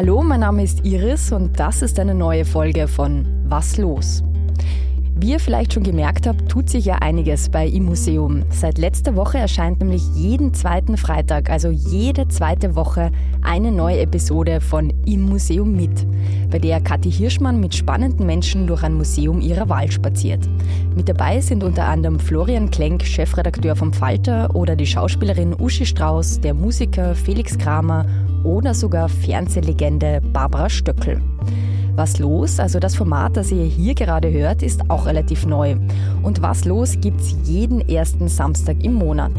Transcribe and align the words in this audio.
Hallo, 0.00 0.22
mein 0.22 0.40
Name 0.40 0.62
ist 0.62 0.82
Iris 0.82 1.30
und 1.30 1.60
das 1.60 1.82
ist 1.82 2.00
eine 2.00 2.14
neue 2.14 2.46
Folge 2.46 2.88
von 2.88 3.26
Was 3.44 3.76
los? 3.76 4.24
Wie 5.14 5.32
ihr 5.32 5.40
vielleicht 5.40 5.74
schon 5.74 5.82
gemerkt 5.82 6.26
habt, 6.26 6.48
tut 6.48 6.70
sich 6.70 6.86
ja 6.86 6.94
einiges 6.94 7.50
bei 7.50 7.66
im 7.66 7.84
Museum. 7.84 8.42
Seit 8.48 8.78
letzter 8.78 9.14
Woche 9.14 9.36
erscheint 9.36 9.80
nämlich 9.80 10.02
jeden 10.14 10.54
zweiten 10.54 10.96
Freitag, 10.96 11.50
also 11.50 11.68
jede 11.68 12.26
zweite 12.28 12.76
Woche, 12.76 13.10
eine 13.42 13.70
neue 13.70 14.00
Episode 14.00 14.62
von 14.62 14.90
Im 15.04 15.28
Museum 15.28 15.76
mit, 15.76 16.06
bei 16.50 16.58
der 16.58 16.80
Kathi 16.80 17.12
Hirschmann 17.12 17.60
mit 17.60 17.74
spannenden 17.74 18.24
Menschen 18.24 18.66
durch 18.66 18.82
ein 18.82 18.94
Museum 18.94 19.42
ihrer 19.42 19.68
Wahl 19.68 19.90
spaziert. 19.90 20.48
Mit 20.96 21.10
dabei 21.10 21.42
sind 21.42 21.62
unter 21.62 21.84
anderem 21.84 22.18
Florian 22.18 22.70
Klenk, 22.70 23.02
Chefredakteur 23.02 23.76
vom 23.76 23.92
Falter, 23.92 24.56
oder 24.56 24.76
die 24.76 24.86
Schauspielerin 24.86 25.54
Uschi 25.60 25.84
Strauß, 25.84 26.40
der 26.40 26.54
Musiker 26.54 27.14
Felix 27.14 27.58
Kramer 27.58 28.06
oder 28.44 28.74
sogar 28.74 29.08
Fernsehlegende 29.08 30.20
Barbara 30.32 30.68
Stöckel. 30.68 31.20
Was 31.96 32.18
los, 32.18 32.60
also 32.60 32.78
das 32.78 32.94
Format, 32.94 33.36
das 33.36 33.50
ihr 33.50 33.64
hier 33.64 33.94
gerade 33.94 34.32
hört, 34.32 34.62
ist 34.62 34.88
auch 34.88 35.06
relativ 35.06 35.44
neu. 35.44 35.76
Und 36.22 36.40
Was 36.40 36.64
los 36.64 36.96
gibt's 37.00 37.34
jeden 37.44 37.86
ersten 37.88 38.28
Samstag 38.28 38.82
im 38.82 38.94
Monat. 38.94 39.32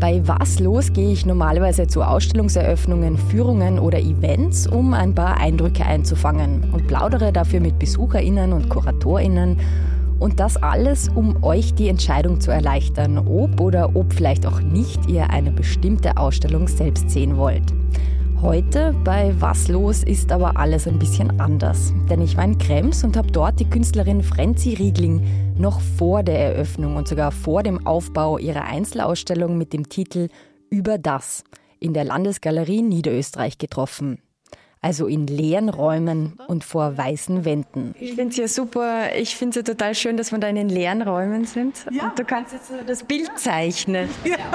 Bei 0.00 0.20
Was 0.26 0.60
los 0.60 0.92
gehe 0.92 1.12
ich 1.12 1.26
normalerweise 1.26 1.86
zu 1.86 2.02
Ausstellungseröffnungen, 2.02 3.16
Führungen 3.16 3.78
oder 3.78 3.98
Events, 3.98 4.66
um 4.66 4.94
ein 4.94 5.14
paar 5.14 5.38
Eindrücke 5.38 5.84
einzufangen 5.84 6.70
und 6.72 6.86
plaudere 6.86 7.32
dafür 7.32 7.60
mit 7.60 7.78
BesucherInnen 7.78 8.52
und 8.52 8.68
KuratorInnen. 8.68 9.56
Und 10.20 10.40
das 10.40 10.56
alles, 10.56 11.08
um 11.08 11.42
euch 11.42 11.74
die 11.74 11.88
Entscheidung 11.88 12.40
zu 12.40 12.50
erleichtern, 12.50 13.18
ob 13.18 13.60
oder 13.60 13.96
ob 13.96 14.12
vielleicht 14.12 14.46
auch 14.46 14.60
nicht 14.60 15.08
ihr 15.08 15.30
eine 15.30 15.52
bestimmte 15.52 16.16
Ausstellung 16.16 16.68
selbst 16.68 17.10
sehen 17.10 17.36
wollt. 17.36 17.72
Heute 18.40 18.94
bei 19.02 19.34
Was 19.40 19.66
los 19.66 20.04
ist 20.04 20.30
aber 20.30 20.56
alles 20.56 20.86
ein 20.86 21.00
bisschen 21.00 21.40
anders. 21.40 21.92
Denn 22.08 22.22
ich 22.22 22.36
war 22.36 22.44
in 22.44 22.56
Krems 22.56 23.02
und 23.02 23.16
habe 23.16 23.32
dort 23.32 23.58
die 23.58 23.68
Künstlerin 23.68 24.22
Frenzi 24.22 24.74
Riegling 24.74 25.54
noch 25.58 25.80
vor 25.80 26.22
der 26.22 26.38
Eröffnung 26.38 26.94
und 26.94 27.08
sogar 27.08 27.32
vor 27.32 27.64
dem 27.64 27.84
Aufbau 27.84 28.38
ihrer 28.38 28.62
Einzelausstellung 28.62 29.58
mit 29.58 29.72
dem 29.72 29.88
Titel 29.88 30.28
Über 30.70 30.98
das 30.98 31.42
in 31.80 31.94
der 31.94 32.04
Landesgalerie 32.04 32.82
Niederösterreich 32.82 33.58
getroffen. 33.58 34.22
Also 34.80 35.08
in 35.08 35.26
leeren 35.26 35.68
Räumen 35.68 36.38
und 36.46 36.62
vor 36.62 36.96
weißen 36.96 37.44
Wänden. 37.44 37.96
Ich 37.98 38.14
finde 38.14 38.28
es 38.28 38.36
ja 38.36 38.46
super, 38.46 39.16
ich 39.16 39.34
finde 39.34 39.58
es 39.58 39.66
ja 39.66 39.74
total 39.74 39.96
schön, 39.96 40.16
dass 40.16 40.30
wir 40.30 40.38
da 40.38 40.46
in 40.46 40.54
den 40.54 40.68
leeren 40.68 41.02
Räumen 41.02 41.44
sind. 41.44 41.84
Ja. 41.90 42.10
Und 42.10 42.18
du 42.18 42.24
kannst 42.24 42.52
jetzt 42.52 42.70
das 42.86 43.02
Bild 43.02 43.30
zeichnen. 43.36 44.08
Ja. 44.24 44.36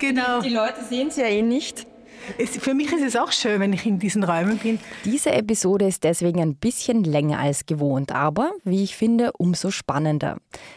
Genau. 0.00 0.40
Die 0.42 0.50
Leute 0.50 0.84
sehen 0.88 1.08
es 1.08 1.16
ja 1.16 1.24
eh 1.24 1.42
nicht. 1.42 1.84
Es, 2.36 2.56
für 2.58 2.74
mich 2.74 2.92
ist 2.92 3.02
es 3.02 3.16
auch 3.16 3.32
schön, 3.32 3.60
wenn 3.60 3.72
ich 3.72 3.86
in 3.86 3.98
diesen 3.98 4.24
Räumen 4.24 4.58
bin. 4.58 4.78
Diese 5.04 5.32
Episode 5.32 5.86
ist 5.86 6.04
deswegen 6.04 6.40
ein 6.40 6.56
bisschen 6.56 7.04
länger 7.04 7.38
als 7.38 7.64
gewohnt, 7.64 8.12
aber, 8.12 8.52
wie 8.64 8.84
ich 8.84 8.96
finde, 8.96 9.32
umso 9.32 9.70
spannender. 9.70 10.36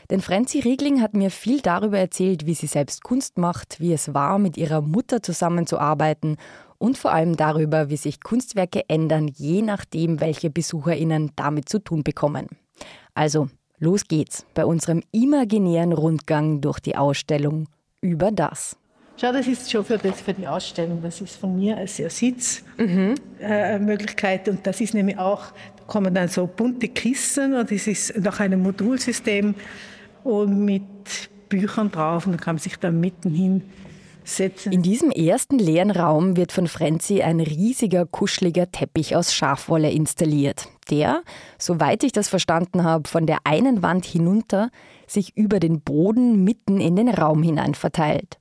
Denn 0.10 0.22
Franzi 0.22 0.60
Riegling 0.60 1.02
hat 1.02 1.14
mir 1.14 1.32
viel 1.32 1.62
darüber 1.62 2.00
erzählt, 2.00 2.46
wie 2.46 2.54
sie 2.54 2.68
selbst 2.68 3.04
Kunst 3.04 3.38
macht, 3.38 3.80
wie 3.80 3.94
es 3.94 4.14
war, 4.14 4.40
mit 4.40 4.58
ihrer 4.58 4.82
Mutter 4.82 5.22
zusammenzuarbeiten 5.22 6.38
und 6.78 6.98
vor 6.98 7.12
allem 7.12 7.36
darüber, 7.36 7.90
wie 7.90 7.98
sich 7.98 8.22
Kunstwerke 8.22 8.84
ändern, 8.88 9.28
je 9.28 9.62
nachdem, 9.62 10.20
welche 10.20 10.50
BesucherInnen 10.50 11.32
damit 11.36 11.70
zu 11.70 11.80
tun 11.80 12.04
bekommen. 12.04 12.48
Also, 13.14 13.50
los 13.78 14.08
geht's 14.08 14.46
bei 14.54 14.66
unserem 14.66 15.04
imaginären 15.12 15.94
Rundgang 15.94 16.62
durch 16.62 16.80
die 16.80 16.96
Ausstellung 16.96 17.68
über 18.02 18.32
das. 18.32 18.78
Schau, 19.22 19.32
das 19.32 19.46
ist 19.46 19.70
schon 19.70 19.86
für, 19.86 20.00
das, 20.00 20.20
für 20.20 20.34
die 20.34 20.48
Ausstellung. 20.48 21.00
Das 21.04 21.22
ist 21.22 21.36
von 21.36 21.56
mir 21.56 21.78
als 21.78 21.98
Sitzmöglichkeit. 21.98 24.48
Mhm. 24.48 24.48
Äh, 24.48 24.56
und 24.56 24.66
das 24.66 24.82
ist 24.82 24.96
nämlich 24.96 25.20
auch, 25.20 25.44
da 25.78 25.84
kommen 25.86 26.16
dann 26.16 26.28
so 26.28 26.48
bunte 26.48 26.88
Kissen 26.88 27.54
und 27.54 27.70
das 27.70 27.86
ist 27.86 28.18
nach 28.18 28.40
einem 28.40 28.64
Modulsystem 28.64 29.54
und 30.24 30.66
mit 30.66 30.82
Büchern 31.50 31.92
drauf 31.92 32.26
und 32.26 32.32
dann 32.32 32.42
kann 32.42 32.56
man 32.56 32.62
sich 32.62 32.78
da 32.78 32.90
mitten 32.90 33.30
hin 33.30 33.62
setzen. 34.24 34.72
In 34.72 34.82
diesem 34.82 35.12
ersten 35.12 35.60
leeren 35.60 35.92
Raum 35.92 36.36
wird 36.36 36.52
von 36.52 36.68
Frenzi 36.68 37.22
ein 37.22 37.42
riesiger, 37.42 38.08
kuscheliger 38.08 38.72
Teppich 38.72 39.16
aus 39.16 39.36
Schafwolle 39.36 39.92
installiert, 39.92 40.68
der, 40.90 41.22
soweit 41.60 42.04
ich 42.04 42.12
das 42.12 42.28
verstanden 42.28 42.84
habe, 42.84 43.08
von 43.08 43.28
der 43.28 43.38
einen 43.44 43.84
Wand 43.84 44.06
hinunter 44.06 44.72
sich 45.06 45.38
über 45.38 45.60
den 45.60 45.82
Boden 45.82 46.44
mitten 46.44 46.82
in 46.82 46.96
den 46.96 47.10
Raum 47.10 47.44
hinein 47.44 47.76
verteilt. 47.76 48.40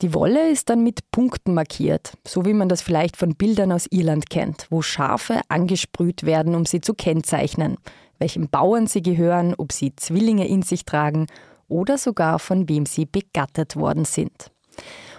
Die 0.00 0.14
Wolle 0.14 0.48
ist 0.48 0.70
dann 0.70 0.84
mit 0.84 1.10
Punkten 1.10 1.54
markiert, 1.54 2.12
so 2.24 2.44
wie 2.44 2.52
man 2.52 2.68
das 2.68 2.82
vielleicht 2.82 3.16
von 3.16 3.34
Bildern 3.34 3.72
aus 3.72 3.88
Irland 3.90 4.30
kennt, 4.30 4.68
wo 4.70 4.80
Schafe 4.80 5.40
angesprüht 5.48 6.22
werden, 6.22 6.54
um 6.54 6.66
sie 6.66 6.80
zu 6.80 6.94
kennzeichnen, 6.94 7.78
welchem 8.20 8.48
Bauern 8.48 8.86
sie 8.86 9.02
gehören, 9.02 9.56
ob 9.58 9.72
sie 9.72 9.96
Zwillinge 9.96 10.46
in 10.46 10.62
sich 10.62 10.84
tragen 10.84 11.26
oder 11.66 11.98
sogar 11.98 12.38
von 12.38 12.68
wem 12.68 12.86
sie 12.86 13.06
begattet 13.06 13.74
worden 13.74 14.04
sind. 14.04 14.52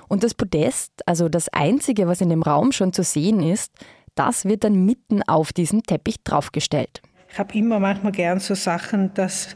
Und 0.07 0.23
das 0.23 0.34
Podest, 0.34 0.94
also 1.06 1.28
das 1.28 1.50
einzige, 1.50 2.07
was 2.07 2.22
in 2.22 2.29
dem 2.29 2.41
Raum 2.41 2.72
schon 2.72 2.94
zu 2.94 3.03
sehen 3.03 3.44
ist, 3.44 3.73
das 4.16 4.45
wird 4.45 4.63
dann 4.63 4.85
mitten 4.85 5.22
auf 5.23 5.51
diesen 5.51 5.84
Teppich 5.84 6.23
draufgestellt. 6.23 7.01
Ich 7.31 7.38
habe 7.38 7.53
immer 7.53 7.79
manchmal 7.79 8.12
gern 8.12 8.39
so 8.39 8.56
Sachen, 8.56 9.13
dass 9.13 9.56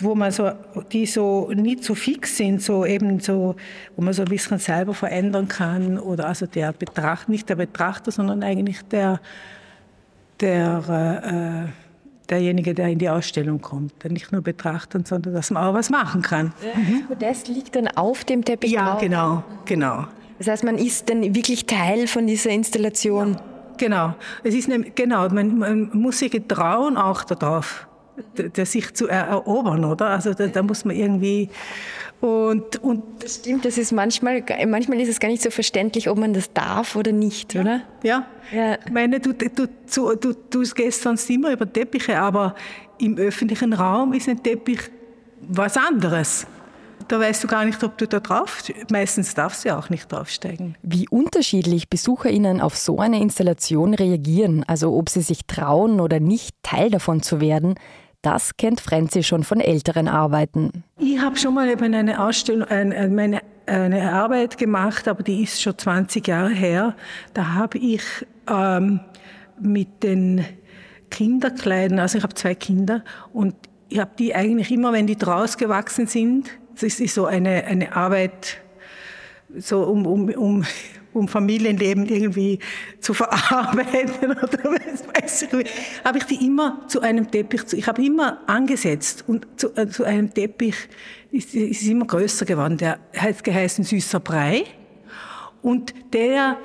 wo 0.00 0.14
man 0.14 0.30
so, 0.30 0.50
die 0.92 1.06
so 1.06 1.50
nicht 1.54 1.84
so 1.84 1.94
fix 1.94 2.36
sind, 2.36 2.62
so 2.62 2.84
eben 2.84 3.20
so, 3.20 3.56
wo 3.96 4.02
man 4.02 4.14
so 4.14 4.22
ein 4.22 4.28
bisschen 4.28 4.58
selber 4.58 4.94
verändern 4.94 5.48
kann 5.48 5.98
oder 5.98 6.26
also 6.26 6.46
der 6.46 6.72
Betrachter, 6.72 7.30
nicht 7.30 7.48
der 7.48 7.56
Betrachter, 7.56 8.10
sondern 8.10 8.42
eigentlich 8.42 8.82
der, 8.90 9.20
der, 10.40 11.68
äh, 11.68 11.72
derjenige, 12.30 12.74
der 12.74 12.88
in 12.88 12.98
die 12.98 13.08
Ausstellung 13.08 13.60
kommt, 13.60 14.02
der 14.02 14.12
nicht 14.12 14.32
nur 14.32 14.42
betrachten, 14.42 15.04
sondern 15.04 15.34
dass 15.34 15.50
man 15.50 15.64
auch 15.64 15.74
was 15.74 15.90
machen 15.90 16.22
kann. 16.22 16.52
Mhm. 16.74 17.04
Das 17.18 17.48
liegt 17.48 17.74
dann 17.76 17.88
auf 17.88 18.24
dem 18.24 18.44
Teppich 18.44 18.72
Ja, 18.72 18.92
drauf. 18.92 19.00
genau, 19.00 19.44
genau. 19.64 20.06
Das 20.38 20.46
heißt, 20.46 20.64
man 20.64 20.78
ist 20.78 21.10
dann 21.10 21.34
wirklich 21.34 21.66
Teil 21.66 22.06
von 22.06 22.26
dieser 22.26 22.50
Installation. 22.50 23.32
Ja, 23.32 23.40
genau. 23.76 24.14
Es 24.44 24.54
ist 24.54 24.68
nämlich, 24.68 24.94
genau, 24.94 25.28
man, 25.30 25.58
man 25.58 25.90
muss 25.92 26.20
sich 26.20 26.40
trauen 26.46 26.96
auch 26.96 27.24
darauf 27.24 27.87
der 28.36 28.66
sich 28.66 28.94
zu 28.94 29.08
erobern, 29.08 29.84
oder? 29.84 30.08
Also 30.08 30.34
da, 30.34 30.46
da, 30.46 30.62
muss 30.62 30.84
man 30.84 30.96
irgendwie 30.96 31.50
und, 32.20 32.82
und 32.82 33.22
das 33.22 33.36
stimmt, 33.36 33.64
das 33.64 33.78
ist 33.78 33.92
manchmal, 33.92 34.42
manchmal 34.66 35.00
ist 35.00 35.08
es 35.08 35.20
gar 35.20 35.28
nicht 35.28 35.42
so 35.42 35.50
verständlich, 35.50 36.08
ob 36.08 36.18
man 36.18 36.32
das 36.32 36.52
darf 36.52 36.96
oder 36.96 37.12
nicht, 37.12 37.54
oder? 37.54 37.82
Ja. 38.02 38.26
ja. 38.52 38.76
Ich 38.84 38.92
meine, 38.92 39.20
du, 39.20 39.32
du, 39.32 39.48
du, 39.48 40.14
du, 40.16 40.34
du 40.50 40.62
gehst 40.74 41.02
sonst 41.02 41.30
immer 41.30 41.52
über 41.52 41.72
Teppiche, 41.72 42.18
aber 42.18 42.56
im 42.98 43.16
öffentlichen 43.18 43.72
Raum 43.72 44.12
ist 44.14 44.28
ein 44.28 44.42
Teppich 44.42 44.80
was 45.40 45.76
anderes. 45.76 46.46
Da 47.06 47.20
weißt 47.20 47.44
du 47.44 47.48
gar 47.48 47.64
nicht, 47.64 47.82
ob 47.84 47.96
du 47.96 48.08
da 48.08 48.18
drauf, 48.18 48.62
meistens 48.90 49.32
darfst 49.34 49.64
du 49.64 49.68
ja 49.68 49.78
auch 49.78 49.88
nicht 49.88 50.10
draufsteigen. 50.10 50.76
Wie 50.82 51.08
unterschiedlich 51.08 51.88
BesucherInnen 51.88 52.60
auf 52.60 52.76
so 52.76 52.98
eine 52.98 53.20
Installation 53.20 53.94
reagieren, 53.94 54.64
also 54.66 54.94
ob 54.94 55.08
sie 55.08 55.22
sich 55.22 55.46
trauen 55.46 56.00
oder 56.00 56.18
nicht 56.18 56.56
Teil 56.64 56.90
davon 56.90 57.22
zu 57.22 57.40
werden, 57.40 57.76
das 58.22 58.56
kennt 58.56 58.80
Frenzi 58.80 59.22
schon 59.22 59.44
von 59.44 59.60
älteren 59.60 60.08
Arbeiten. 60.08 60.84
Ich 60.98 61.20
habe 61.20 61.36
schon 61.36 61.54
mal 61.54 61.68
eben 61.68 61.94
eine 61.94 62.22
Ausstellung, 62.22 62.68
eine, 62.68 63.42
eine 63.66 64.12
Arbeit 64.12 64.58
gemacht, 64.58 65.06
aber 65.08 65.22
die 65.22 65.42
ist 65.42 65.62
schon 65.62 65.78
20 65.78 66.26
Jahre 66.26 66.50
her. 66.50 66.96
Da 67.34 67.54
habe 67.54 67.78
ich 67.78 68.02
ähm, 68.48 69.00
mit 69.60 70.02
den 70.02 70.44
Kinderkleidern, 71.10 71.98
also 71.98 72.18
ich 72.18 72.24
habe 72.24 72.34
zwei 72.34 72.54
Kinder 72.54 73.04
und 73.32 73.54
ich 73.88 73.98
habe 73.98 74.10
die 74.18 74.34
eigentlich 74.34 74.70
immer, 74.70 74.92
wenn 74.92 75.06
die 75.06 75.16
draus 75.16 75.56
gewachsen 75.56 76.06
sind, 76.06 76.50
das 76.80 77.00
ist 77.00 77.14
so 77.14 77.26
eine, 77.26 77.64
eine 77.64 77.94
Arbeit, 77.96 78.58
so 79.56 79.82
um, 79.82 80.06
um, 80.06 80.28
um 80.30 80.64
um 81.18 81.28
Familienleben 81.28 82.06
irgendwie 82.06 82.58
zu 83.00 83.14
verarbeiten 83.14 84.30
oder 84.42 84.64
weiß 84.64 85.42
ich 85.42 85.70
habe 86.04 86.18
ich 86.18 86.24
die 86.24 86.46
immer 86.46 86.82
zu 86.88 87.00
einem 87.00 87.30
Teppich, 87.30 87.72
ich 87.72 87.86
habe 87.86 88.04
immer 88.04 88.40
angesetzt 88.46 89.24
und 89.26 89.46
zu, 89.56 89.74
äh, 89.76 89.88
zu 89.88 90.04
einem 90.04 90.32
Teppich 90.32 90.76
ist, 91.30 91.54
ist 91.54 91.86
immer 91.86 92.06
größer 92.06 92.46
geworden. 92.46 92.78
Der 92.78 92.98
heißt 93.16 93.44
geheißen 93.44 93.84
Süßer 93.84 94.20
Brei 94.20 94.64
und 95.62 95.94
der 96.12 96.56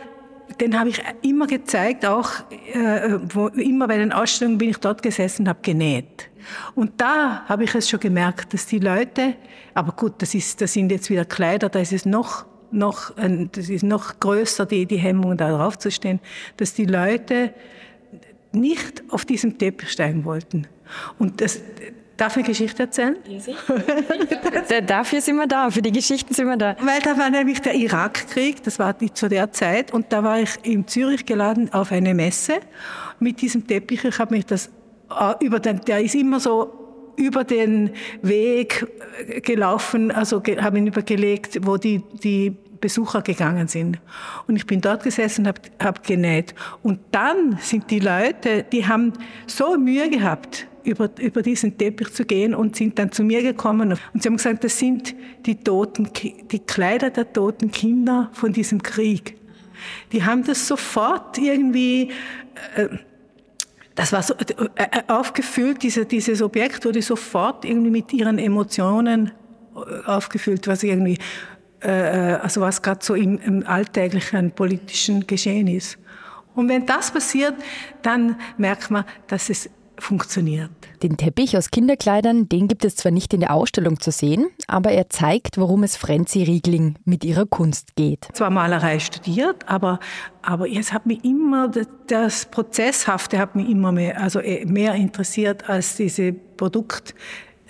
den 0.61 0.77
habe 0.77 0.89
ich 0.89 1.01
immer 1.23 1.47
gezeigt, 1.47 2.05
auch 2.05 2.29
äh, 2.73 3.17
wo, 3.33 3.47
immer 3.47 3.88
bei 3.88 3.97
den 3.97 4.11
Ausstellungen 4.11 4.59
bin 4.59 4.69
ich 4.69 4.77
dort 4.77 5.01
gesessen 5.01 5.44
und 5.44 5.50
habe 5.50 5.59
genäht. 5.63 6.29
Und 6.75 7.01
da 7.01 7.44
habe 7.47 7.63
ich 7.63 7.73
es 7.73 7.89
schon 7.89 8.00
gemerkt, 8.00 8.53
dass 8.53 8.67
die 8.67 8.77
Leute, 8.77 9.35
aber 9.73 9.94
gut, 9.94 10.21
das, 10.21 10.35
ist, 10.35 10.61
das 10.61 10.73
sind 10.73 10.91
jetzt 10.91 11.09
wieder 11.09 11.25
Kleider, 11.25 11.69
da 11.69 11.79
ist 11.79 11.94
es 11.94 12.05
noch 12.05 12.45
noch, 12.73 13.13
das 13.15 13.69
ist 13.69 13.83
noch 13.83 14.19
größer, 14.19 14.65
die, 14.65 14.85
die 14.85 14.97
Hemmung, 14.97 15.37
da 15.37 15.49
drauf 15.49 15.77
zu 15.77 15.91
stehen, 15.91 16.19
dass 16.57 16.73
die 16.73 16.85
Leute 16.85 17.53
nicht 18.51 19.03
auf 19.09 19.25
diesem 19.25 19.57
Teppich 19.57 19.91
steigen 19.91 20.25
wollten. 20.25 20.67
Und 21.17 21.41
das, 21.41 21.59
Darf 22.17 22.33
ich 22.33 22.43
eine 22.43 22.47
Geschichte 22.47 22.83
erzählen? 22.83 23.17
Ja, 24.69 24.81
dafür 24.81 25.19
sind 25.19 25.35
wir 25.37 25.47
da, 25.47 25.71
für 25.71 25.81
die 25.81 25.91
Geschichten 25.91 26.33
sind 26.33 26.47
wir 26.47 26.57
da. 26.57 26.75
Weil 26.79 27.01
da 27.01 27.17
war 27.17 27.29
nämlich 27.31 27.59
der 27.59 27.73
Irakkrieg, 27.73 28.61
das 28.63 28.77
war 28.77 28.95
zu 29.13 29.29
der 29.29 29.51
Zeit, 29.51 29.91
und 29.91 30.13
da 30.13 30.23
war 30.23 30.39
ich 30.39 30.51
in 30.61 30.87
Zürich 30.87 31.25
geladen 31.25 31.73
auf 31.73 31.91
eine 31.91 32.13
Messe 32.13 32.59
mit 33.19 33.41
diesem 33.41 33.65
Teppich. 33.65 34.03
Ich 34.05 34.19
habe 34.19 34.35
mich 34.35 34.45
das 34.45 34.69
äh, 35.09 35.43
über 35.43 35.59
den, 35.59 35.81
der 35.81 36.01
ist 36.01 36.13
immer 36.13 36.39
so 36.39 36.82
über 37.15 37.44
den 37.44 37.92
Weg 38.21 38.86
gelaufen, 39.44 40.12
also 40.12 40.42
habe 40.60 40.77
ihn 40.77 40.88
übergelegt, 40.88 41.60
wo 41.63 41.77
die, 41.77 42.01
die 42.24 42.56
Besucher 42.81 43.21
gegangen 43.21 43.68
sind. 43.68 44.00
Und 44.48 44.57
ich 44.57 44.65
bin 44.65 44.81
dort 44.81 45.04
gesessen 45.04 45.48
habe 45.48 45.62
hab 45.81 46.04
genäht. 46.06 46.54
Und 46.81 47.00
dann 47.12 47.57
sind 47.62 47.89
die 47.89 48.00
Leute, 48.00 48.65
die 48.69 48.86
haben 48.86 49.13
so 49.48 49.77
Mühe 49.77 50.10
gehabt, 50.10 50.68
über, 50.83 51.10
über 51.19 51.42
diesen 51.42 51.77
Teppich 51.77 52.13
zu 52.13 52.25
gehen 52.25 52.54
und 52.54 52.75
sind 52.75 53.00
dann 53.00 53.12
zu 53.12 53.24
mir 53.24 53.42
gekommen 53.42 53.98
und 54.13 54.21
sie 54.21 54.27
haben 54.27 54.36
gesagt, 54.36 54.65
das 54.65 54.77
sind 54.77 55.15
die 55.45 55.56
toten, 55.56 56.10
die 56.51 56.60
Kleider 56.60 57.10
der 57.10 57.31
toten 57.31 57.71
Kinder 57.71 58.30
von 58.33 58.51
diesem 58.51 58.83
Krieg. 58.83 59.38
Die 60.12 60.24
haben 60.24 60.44
das 60.44 60.68
sofort 60.68 61.38
irgendwie, 61.38 62.12
äh, 62.75 62.88
das 63.95 64.11
war 64.11 64.23
so 64.23 64.33
äh, 64.33 64.43
äh, 64.75 65.03
aufgefüllt, 65.07 65.83
diese, 65.83 66.05
dieses 66.05 66.41
Objekt 66.41 66.85
wurde 66.85 67.01
sofort 67.01 67.65
irgendwie 67.65 67.91
mit 67.91 68.13
ihren 68.13 68.39
Emotionen 68.39 69.31
aufgefüllt, 70.05 70.67
was 70.67 70.83
irgendwie 70.83 71.17
äh, 71.83 71.89
also 72.41 72.61
was 72.61 72.81
gerade 72.81 73.03
so 73.03 73.13
im, 73.13 73.39
im 73.39 73.67
alltäglichen 73.67 74.51
politischen 74.51 75.27
Geschehen 75.27 75.67
ist. 75.67 75.97
Und 76.55 76.69
wenn 76.69 76.85
das 76.85 77.11
passiert, 77.11 77.55
dann 78.01 78.35
merkt 78.57 78.91
man, 78.91 79.05
dass 79.27 79.49
es 79.49 79.69
funktioniert. 79.97 80.69
Den 81.01 81.17
Teppich 81.17 81.57
aus 81.57 81.71
Kinderkleidern, 81.71 82.49
den 82.49 82.67
gibt 82.67 82.85
es 82.85 82.95
zwar 82.95 83.11
nicht 83.11 83.33
in 83.33 83.41
der 83.41 83.53
Ausstellung 83.53 83.99
zu 83.99 84.11
sehen, 84.11 84.47
aber 84.67 84.91
er 84.91 85.09
zeigt, 85.09 85.57
worum 85.57 85.83
es 85.83 85.97
Frenzi 85.97 86.43
Riegling 86.43 86.95
mit 87.05 87.23
ihrer 87.23 87.45
Kunst 87.45 87.95
geht. 87.95 88.27
Zwar 88.33 88.49
Malerei 88.49 88.99
studiert, 88.99 89.67
aber, 89.67 89.99
aber 90.41 90.69
es 90.69 90.93
hat 90.93 91.05
mich 91.05 91.23
immer, 91.23 91.69
das 92.07 92.45
Prozesshafte 92.45 93.37
hat 93.37 93.55
mich 93.55 93.69
immer 93.69 93.91
mehr, 93.91 94.21
also 94.21 94.39
äh, 94.39 94.65
mehr 94.65 94.95
interessiert 94.95 95.69
als 95.69 95.95
diese 95.95 96.33
Produkt, 96.33 97.15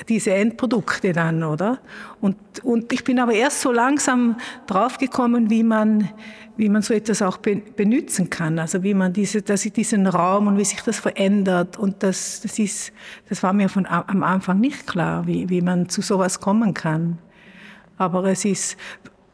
diese 0.09 0.33
Endprodukte 0.33 1.13
dann, 1.13 1.43
oder? 1.43 1.79
Und, 2.19 2.35
und 2.63 2.91
ich 2.91 3.03
bin 3.03 3.19
aber 3.19 3.33
erst 3.33 3.61
so 3.61 3.71
langsam 3.71 4.37
draufgekommen, 4.67 5.49
wie 5.49 5.63
man, 5.63 6.09
wie 6.57 6.69
man 6.69 6.81
so 6.81 6.93
etwas 6.93 7.21
auch 7.21 7.37
benutzen 7.37 8.29
kann. 8.29 8.59
Also 8.59 8.83
wie 8.83 8.93
man 8.93 9.13
diese, 9.13 9.41
dass 9.41 9.65
ich 9.65 9.73
diesen 9.73 10.07
Raum 10.07 10.47
und 10.47 10.57
wie 10.57 10.65
sich 10.65 10.81
das 10.81 10.99
verändert. 10.99 11.77
Und 11.77 12.03
das, 12.03 12.41
das 12.41 12.59
ist, 12.59 12.91
das 13.29 13.43
war 13.43 13.53
mir 13.53 13.69
von 13.69 13.85
am 13.85 14.23
Anfang 14.23 14.59
nicht 14.59 14.87
klar, 14.87 15.27
wie, 15.27 15.49
wie 15.49 15.61
man 15.61 15.89
zu 15.89 16.01
sowas 16.01 16.39
kommen 16.39 16.73
kann. 16.73 17.19
Aber 17.97 18.25
es 18.25 18.45
ist, 18.45 18.77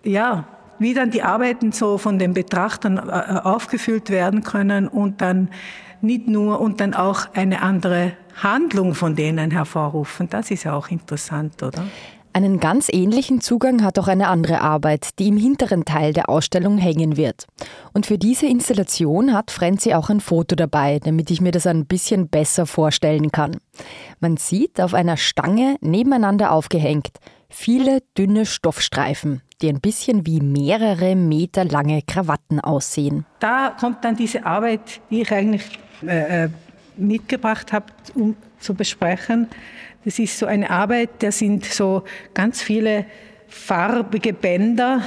ja, 0.04 0.46
wie 0.80 0.94
dann 0.94 1.12
die 1.12 1.24
Arbeiten 1.24 1.72
so 1.72 1.98
von 1.98 2.18
den 2.18 2.34
Betrachtern 2.34 2.98
äh, 2.98 3.02
äh, 3.02 3.40
aufgefüllt 3.42 4.10
werden 4.10 4.44
können 4.44 4.88
und 4.88 5.22
dann 5.22 5.50
nicht 6.02 6.28
nur 6.28 6.62
und 6.62 6.80
dann 6.80 6.94
auch 6.94 7.34
eine 7.34 7.62
andere 7.62 8.14
Handlung 8.44 8.96
von 8.96 9.16
denen 9.16 9.52
hervorrufen. 9.52 10.30
Das 10.30 10.52
ist 10.52 10.64
ja 10.64 10.74
auch 10.74 10.90
interessant, 10.90 11.62
oder? 11.64 11.86
Einen 12.32 12.60
ganz 12.60 12.90
ähnlichen 12.92 13.42
Zugang 13.42 13.84
hat 13.84 13.98
auch 13.98 14.08
eine 14.08 14.28
andere 14.28 14.62
Arbeit, 14.62 15.18
die 15.18 15.30
im 15.30 15.38
hinteren 15.38 15.84
Teil 15.84 16.14
der 16.14 16.30
Ausstellung 16.30 16.78
hängen 16.78 17.18
wird. 17.18 17.48
Und 17.92 18.06
für 18.06 18.20
diese 18.20 18.46
Installation 18.46 19.34
hat 19.34 19.50
Frenzi 19.50 19.96
auch 19.96 20.10
ein 20.10 20.20
Foto 20.20 20.56
dabei, 20.56 21.00
damit 21.00 21.32
ich 21.32 21.42
mir 21.42 21.52
das 21.52 21.66
ein 21.66 21.88
bisschen 21.88 22.30
besser 22.30 22.68
vorstellen 22.68 23.32
kann. 23.32 23.58
Man 24.20 24.38
sieht 24.38 24.80
auf 24.80 24.94
einer 24.94 25.18
Stange 25.18 25.78
nebeneinander 25.82 26.52
aufgehängt 26.52 27.10
viele 27.50 28.02
dünne 28.18 28.46
Stoffstreifen, 28.46 29.42
die 29.62 29.70
ein 29.70 29.82
bisschen 29.82 30.26
wie 30.26 30.40
mehrere 30.40 31.16
Meter 31.16 31.66
lange 31.66 32.02
Krawatten 32.04 32.60
aussehen. 32.60 33.26
Da 33.40 33.76
kommt 33.80 34.06
dann 34.06 34.16
diese 34.16 34.46
Arbeit, 34.46 35.02
die 35.10 35.22
ich 35.22 35.32
eigentlich 35.32 35.80
äh, 36.04 36.46
äh 36.46 36.50
mitgebracht 37.00 37.74
habe, 37.74 37.88
um 38.16 38.36
zu 38.60 38.74
besprechen. 38.74 39.48
Das 40.06 40.20
ist 40.20 40.38
so 40.38 40.46
eine 40.46 40.70
Arbeit, 40.70 41.10
da 41.20 41.32
sind 41.32 41.66
so 41.66 42.04
ganz 42.34 42.62
viele 42.62 43.06
farbige 43.48 44.34
Bänder, 44.34 45.02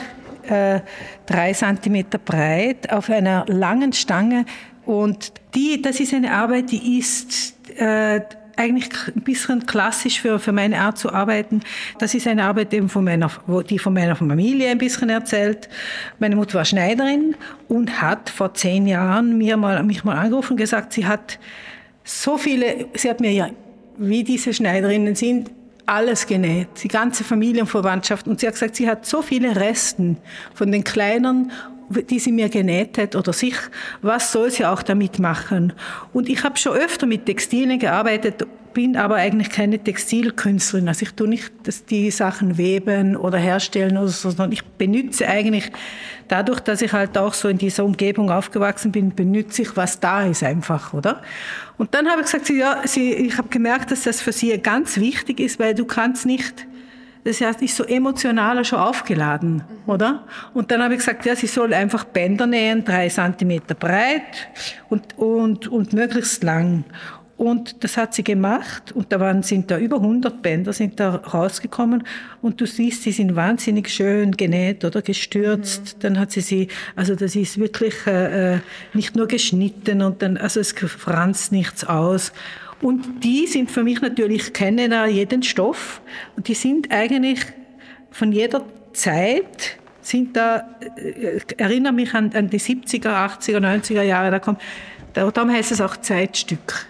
äh, 0.48 0.80
drei 1.26 1.52
Zentimeter 1.52 2.18
breit, 2.18 2.92
auf 2.92 3.08
einer 3.08 3.44
langen 3.46 3.92
Stange. 3.92 4.44
Und 4.84 5.32
die, 5.54 5.80
das 5.80 6.00
ist 6.00 6.12
eine 6.12 6.32
Arbeit, 6.32 6.70
die 6.72 6.98
ist 6.98 7.54
äh, 7.78 8.20
eigentlich 8.56 8.88
ein 9.08 9.22
bisschen 9.22 9.66
klassisch 9.66 10.20
für, 10.20 10.38
für 10.38 10.52
meine 10.52 10.80
Art 10.80 10.98
zu 10.98 11.12
arbeiten. 11.12 11.60
Das 11.98 12.14
ist 12.14 12.26
eine 12.26 12.44
Arbeit, 12.44 12.72
eben 12.74 12.88
von 12.88 13.04
meiner, 13.04 13.30
die 13.68 13.78
von 13.78 13.94
meiner 13.94 14.16
Familie 14.16 14.70
ein 14.70 14.78
bisschen 14.78 15.08
erzählt. 15.10 15.68
Meine 16.18 16.36
Mutter 16.36 16.54
war 16.54 16.64
Schneiderin 16.64 17.34
und 17.68 18.02
hat 18.02 18.30
vor 18.30 18.54
zehn 18.54 18.86
Jahren 18.86 19.38
mir 19.38 19.56
mal, 19.56 19.82
mich 19.82 20.04
mal 20.04 20.16
angerufen 20.16 20.52
und 20.52 20.58
gesagt, 20.58 20.92
sie 20.92 21.06
hat 21.06 21.38
so 22.04 22.38
viele, 22.38 22.86
sie 22.94 23.10
hat 23.10 23.20
mir 23.20 23.32
ja, 23.32 23.50
wie 23.96 24.24
diese 24.24 24.52
Schneiderinnen 24.52 25.14
sind, 25.14 25.50
alles 25.86 26.26
genäht, 26.26 26.68
die 26.82 26.88
ganze 26.88 27.24
Familienverwandtschaft. 27.24 28.26
Und 28.26 28.40
sie 28.40 28.46
hat 28.46 28.54
gesagt, 28.54 28.76
sie 28.76 28.88
hat 28.88 29.04
so 29.04 29.22
viele 29.22 29.56
Resten 29.56 30.16
von 30.54 30.70
den 30.70 30.84
Kleinern, 30.84 31.52
die 32.10 32.18
sie 32.18 32.32
mir 32.32 32.48
genäht 32.48 32.98
hat 32.98 33.16
oder 33.16 33.32
sich, 33.32 33.54
was 34.00 34.32
soll 34.32 34.50
sie 34.50 34.64
auch 34.64 34.82
damit 34.82 35.18
machen? 35.18 35.72
Und 36.12 36.28
ich 36.28 36.44
habe 36.44 36.56
schon 36.56 36.76
öfter 36.76 37.06
mit 37.06 37.26
Textilien 37.26 37.78
gearbeitet, 37.78 38.46
bin 38.72 38.96
aber 38.96 39.16
eigentlich 39.16 39.50
keine 39.50 39.78
Textilkünstlerin. 39.78 40.88
Also 40.88 41.02
ich 41.02 41.12
tue 41.12 41.28
nicht 41.28 41.52
dass 41.64 41.84
die 41.84 42.10
Sachen 42.10 42.58
weben 42.58 43.16
oder 43.16 43.38
herstellen 43.38 43.96
oder 43.96 44.08
so, 44.08 44.30
sondern 44.30 44.52
ich 44.52 44.64
benütze 44.64 45.28
eigentlich, 45.28 45.70
dadurch, 46.28 46.60
dass 46.60 46.82
ich 46.82 46.92
halt 46.92 47.16
auch 47.18 47.34
so 47.34 47.48
in 47.48 47.58
dieser 47.58 47.84
Umgebung 47.84 48.30
aufgewachsen 48.30 48.92
bin, 48.92 49.14
benütze 49.14 49.62
ich, 49.62 49.76
was 49.76 50.00
da 50.00 50.26
ist 50.26 50.42
einfach, 50.42 50.92
oder? 50.94 51.22
Und 51.78 51.94
dann 51.94 52.08
habe 52.08 52.22
ich 52.22 52.26
gesagt, 52.26 52.48
ja, 52.48 52.80
sie, 52.84 53.12
ich 53.12 53.38
habe 53.38 53.48
gemerkt, 53.48 53.90
dass 53.90 54.02
das 54.02 54.20
für 54.20 54.32
sie 54.32 54.56
ganz 54.58 54.96
wichtig 54.96 55.40
ist, 55.40 55.58
weil 55.58 55.74
du 55.74 55.84
kannst 55.84 56.26
nicht 56.26 56.66
das 57.24 57.40
heißt, 57.40 57.62
ist 57.62 57.76
so 57.76 57.84
emotional 57.84 58.64
schon 58.64 58.80
aufgeladen, 58.80 59.54
mhm. 59.54 59.90
oder? 59.92 60.24
Und 60.54 60.70
dann 60.70 60.82
habe 60.82 60.94
ich 60.94 61.00
gesagt, 61.00 61.24
ja, 61.24 61.36
sie 61.36 61.46
soll 61.46 61.72
einfach 61.72 62.04
Bänder 62.04 62.46
nähen, 62.46 62.84
drei 62.84 63.08
Zentimeter 63.08 63.74
breit 63.74 64.48
und, 64.88 65.18
und, 65.18 65.68
und 65.68 65.92
möglichst 65.92 66.42
lang. 66.42 66.84
Und 67.36 67.82
das 67.82 67.96
hat 67.96 68.14
sie 68.14 68.22
gemacht 68.22 68.92
und 68.92 69.10
da 69.10 69.18
waren, 69.18 69.42
sind 69.42 69.68
da 69.68 69.76
über 69.76 69.96
100 69.96 70.42
Bänder 70.42 70.72
sind 70.72 71.00
da 71.00 71.16
rausgekommen 71.16 72.04
und 72.40 72.60
du 72.60 72.66
siehst, 72.66 73.02
sie 73.02 73.10
sind 73.10 73.34
wahnsinnig 73.34 73.88
schön 73.88 74.36
genäht 74.36 74.84
oder 74.84 75.02
gestürzt. 75.02 75.96
Mhm. 75.96 76.00
Dann 76.00 76.18
hat 76.20 76.30
sie 76.30 76.40
sie, 76.40 76.68
also 76.94 77.16
das 77.16 77.34
ist 77.34 77.58
wirklich 77.58 77.94
äh, 78.06 78.54
äh 78.54 78.58
nicht 78.94 79.16
nur 79.16 79.26
geschnitten 79.26 80.02
und 80.02 80.22
dann, 80.22 80.36
also 80.36 80.60
es 80.60 80.72
franzt 80.72 81.50
nichts 81.50 81.82
aus. 81.84 82.32
Und 82.82 83.24
die 83.24 83.46
sind 83.46 83.70
für 83.70 83.84
mich 83.84 84.02
natürlich, 84.02 84.48
ich 84.48 84.52
kenne 84.52 84.88
da 84.88 85.06
jeden 85.06 85.42
Stoff 85.42 86.02
und 86.36 86.48
die 86.48 86.54
sind 86.54 86.90
eigentlich 86.90 87.40
von 88.10 88.32
jeder 88.32 88.64
Zeit 88.92 89.78
sind 90.02 90.36
da, 90.36 90.68
äh, 90.96 91.38
erinnere 91.56 91.92
mich 91.92 92.12
an, 92.12 92.32
an 92.34 92.50
die 92.50 92.58
70er, 92.58 93.06
80er, 93.06 93.58
90er 93.58 94.02
Jahre, 94.02 94.32
da 94.32 94.38
kommt, 94.40 94.60
darum 95.14 95.50
heißt 95.50 95.70
es 95.72 95.80
auch 95.80 95.96
Zeitstück. 95.96 96.86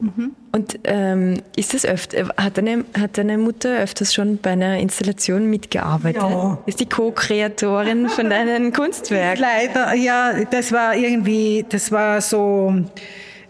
Mhm. 0.00 0.34
Und 0.52 0.78
ähm, 0.84 1.40
ist 1.56 1.74
das 1.74 1.84
öfter, 1.84 2.28
hat 2.36 2.56
deine, 2.56 2.84
hat 2.98 3.18
deine 3.18 3.36
Mutter 3.36 3.78
öfters 3.78 4.14
schon 4.14 4.38
bei 4.38 4.50
einer 4.50 4.78
Installation 4.78 5.50
mitgearbeitet? 5.50 6.22
Ja. 6.22 6.58
Ist 6.66 6.80
die 6.80 6.88
Co-Kreatorin 6.88 8.08
von 8.08 8.30
deinen 8.30 8.72
Kunstwerken? 8.72 9.42
Leider, 9.42 9.94
ja, 9.94 10.44
das 10.44 10.72
war 10.72 10.96
irgendwie, 10.96 11.64
das 11.68 11.90
war 11.90 12.20
so, 12.20 12.74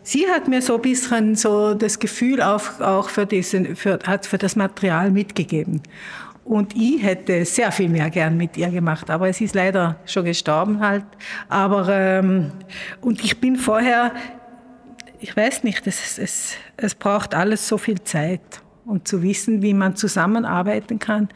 Sie 0.08 0.26
hat 0.26 0.48
mir 0.48 0.62
so 0.62 0.76
ein 0.76 0.80
bisschen 0.80 1.34
so 1.34 1.74
das 1.74 1.98
Gefühl 1.98 2.40
auch, 2.40 2.80
auch 2.80 3.10
für, 3.10 3.26
diesen, 3.26 3.76
für, 3.76 3.98
hat 4.06 4.24
für 4.24 4.38
das 4.38 4.56
Material 4.56 5.10
mitgegeben. 5.10 5.82
Und 6.46 6.74
ich 6.74 7.02
hätte 7.02 7.44
sehr 7.44 7.70
viel 7.72 7.90
mehr 7.90 8.08
gern 8.08 8.38
mit 8.38 8.56
ihr 8.56 8.70
gemacht, 8.70 9.10
aber 9.10 9.28
es 9.28 9.38
ist 9.42 9.54
leider 9.54 9.96
schon 10.06 10.24
gestorben 10.24 10.80
halt. 10.80 11.04
Aber 11.50 11.90
ähm, 11.90 12.52
und 13.02 13.22
ich 13.22 13.38
bin 13.38 13.56
vorher, 13.56 14.12
ich 15.20 15.36
weiß 15.36 15.62
nicht, 15.64 15.86
es, 15.86 16.16
es, 16.16 16.54
es 16.78 16.94
braucht 16.94 17.34
alles 17.34 17.68
so 17.68 17.76
viel 17.76 18.00
Zeit 18.00 18.62
und 18.86 19.06
zu 19.06 19.22
wissen, 19.22 19.60
wie 19.60 19.74
man 19.74 19.94
zusammenarbeiten 19.94 20.98
kann. 20.98 21.28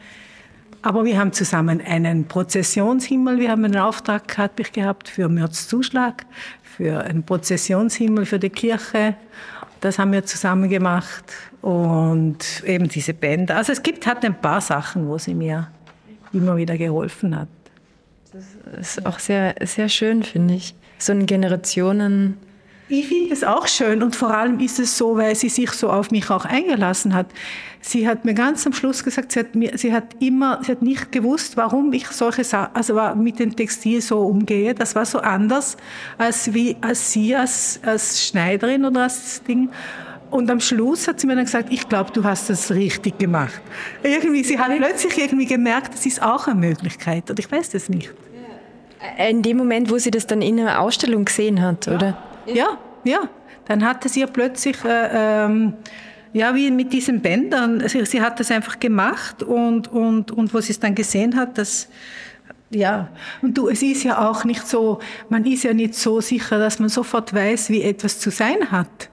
Aber 0.83 1.05
wir 1.05 1.17
haben 1.17 1.31
zusammen 1.31 1.79
einen 1.81 2.27
Prozessionshimmel, 2.27 3.39
wir 3.39 3.49
haben 3.49 3.63
einen 3.63 3.77
Auftrag 3.77 4.27
gehabt 4.73 5.07
für 5.07 5.29
Mürzzuschlag, 5.29 6.25
für 6.61 6.99
einen 7.05 7.23
Prozessionshimmel 7.23 8.25
für 8.25 8.37
die 8.37 8.49
Kirche. 8.49 9.15
Das 9.79 9.97
haben 9.97 10.11
wir 10.11 10.25
zusammen 10.25 10.69
gemacht 10.69 11.23
und 11.61 12.63
eben 12.65 12.89
diese 12.89 13.13
Bänder. 13.13 13.55
Also 13.55 13.71
es 13.71 13.81
gibt 13.81 14.05
halt 14.05 14.25
ein 14.25 14.39
paar 14.39 14.59
Sachen, 14.59 15.07
wo 15.07 15.17
sie 15.17 15.33
mir 15.33 15.69
immer 16.33 16.57
wieder 16.57 16.77
geholfen 16.77 17.39
hat. 17.39 17.47
Das 18.33 18.97
ist 18.97 19.05
auch 19.05 19.19
sehr, 19.19 19.55
sehr 19.61 19.87
schön, 19.87 20.21
finde 20.23 20.55
ich. 20.55 20.75
So 20.97 21.13
ein 21.13 21.25
Generationen 21.25 22.37
Ich 22.95 23.07
finde 23.07 23.33
es 23.33 23.43
auch 23.43 23.65
schön 23.65 24.03
und 24.03 24.15
vor 24.15 24.29
allem 24.29 24.59
ist 24.59 24.77
es 24.77 24.95
so, 24.95 25.17
weil 25.17 25.35
sie 25.35 25.49
sich 25.49 25.71
so 25.71 25.89
auf 25.89 26.11
mich 26.11 26.29
auch 26.29 26.45
eingelassen 26.45 27.15
hat. 27.15 27.25
Sie 27.81 28.07
hat 28.07 28.23
mir 28.23 28.35
ganz 28.35 28.67
am 28.67 28.73
Schluss 28.73 29.03
gesagt, 29.03 29.31
sie 29.31 29.39
hat, 29.39 29.55
mir, 29.55 29.75
sie 29.79 29.91
hat 29.91 30.15
immer, 30.19 30.59
sie 30.63 30.73
hat 30.73 30.83
nicht 30.83 31.11
gewusst, 31.11 31.57
warum 31.57 31.91
ich 31.91 32.05
solche 32.09 32.43
Sachen, 32.43 32.75
also 32.75 32.99
mit 33.15 33.39
dem 33.39 33.55
Textil 33.55 33.99
so 33.99 34.19
umgehe. 34.19 34.75
Das 34.75 34.93
war 34.93 35.07
so 35.07 35.17
anders 35.17 35.75
als 36.19 36.53
wie 36.53 36.77
als 36.81 37.11
sie 37.11 37.35
als, 37.35 37.79
als 37.83 38.27
Schneiderin 38.27 38.85
oder 38.85 39.01
als 39.03 39.41
Ding. 39.41 39.69
Und 40.29 40.51
am 40.51 40.59
Schluss 40.59 41.07
hat 41.07 41.19
sie 41.19 41.25
mir 41.25 41.35
dann 41.35 41.45
gesagt, 41.45 41.73
ich 41.73 41.89
glaube, 41.89 42.11
du 42.11 42.23
hast 42.23 42.51
das 42.51 42.69
richtig 42.69 43.17
gemacht. 43.17 43.59
Irgendwie, 44.03 44.43
sie 44.43 44.59
hat 44.59 44.69
plötzlich 44.77 45.17
irgendwie 45.17 45.47
gemerkt, 45.47 45.95
das 45.95 46.05
ist 46.05 46.21
auch 46.21 46.45
eine 46.45 46.59
Möglichkeit. 46.59 47.27
Und 47.31 47.39
ich 47.39 47.51
weiß 47.51 47.71
das 47.71 47.89
nicht. 47.89 48.13
In 49.17 49.41
dem 49.41 49.57
Moment, 49.57 49.89
wo 49.89 49.97
sie 49.97 50.11
das 50.11 50.27
dann 50.27 50.43
in 50.43 50.59
einer 50.59 50.79
Ausstellung 50.79 51.25
gesehen 51.25 51.59
hat, 51.59 51.87
ja. 51.87 51.95
oder? 51.95 52.32
Ja, 52.45 52.77
ja. 53.03 53.29
Dann 53.65 53.85
hatte 53.85 54.09
sie 54.09 54.21
ja 54.21 54.27
plötzlich, 54.27 54.83
äh, 54.83 55.45
ähm, 55.45 55.73
ja, 56.33 56.53
wie 56.55 56.69
mit 56.71 56.91
diesen 56.91 57.21
Bändern, 57.21 57.87
sie, 57.87 58.05
sie 58.05 58.21
hat 58.21 58.39
das 58.39 58.51
einfach 58.51 58.79
gemacht 58.79 59.43
und, 59.43 59.87
und, 59.91 60.31
und 60.31 60.53
wo 60.53 60.59
sie 60.59 60.73
es 60.73 60.79
dann 60.79 60.95
gesehen 60.95 61.35
hat, 61.35 61.57
dass, 61.57 61.87
ja, 62.69 63.09
und 63.41 63.57
du, 63.57 63.69
es 63.69 63.81
ist 63.81 64.03
ja 64.03 64.29
auch 64.29 64.43
nicht 64.43 64.67
so, 64.67 64.99
man 65.29 65.45
ist 65.45 65.63
ja 65.63 65.73
nicht 65.73 65.95
so 65.95 66.19
sicher, 66.21 66.59
dass 66.59 66.79
man 66.79 66.89
sofort 66.89 67.33
weiß, 67.33 67.69
wie 67.69 67.83
etwas 67.83 68.19
zu 68.19 68.31
sein 68.31 68.71
hat 68.71 69.09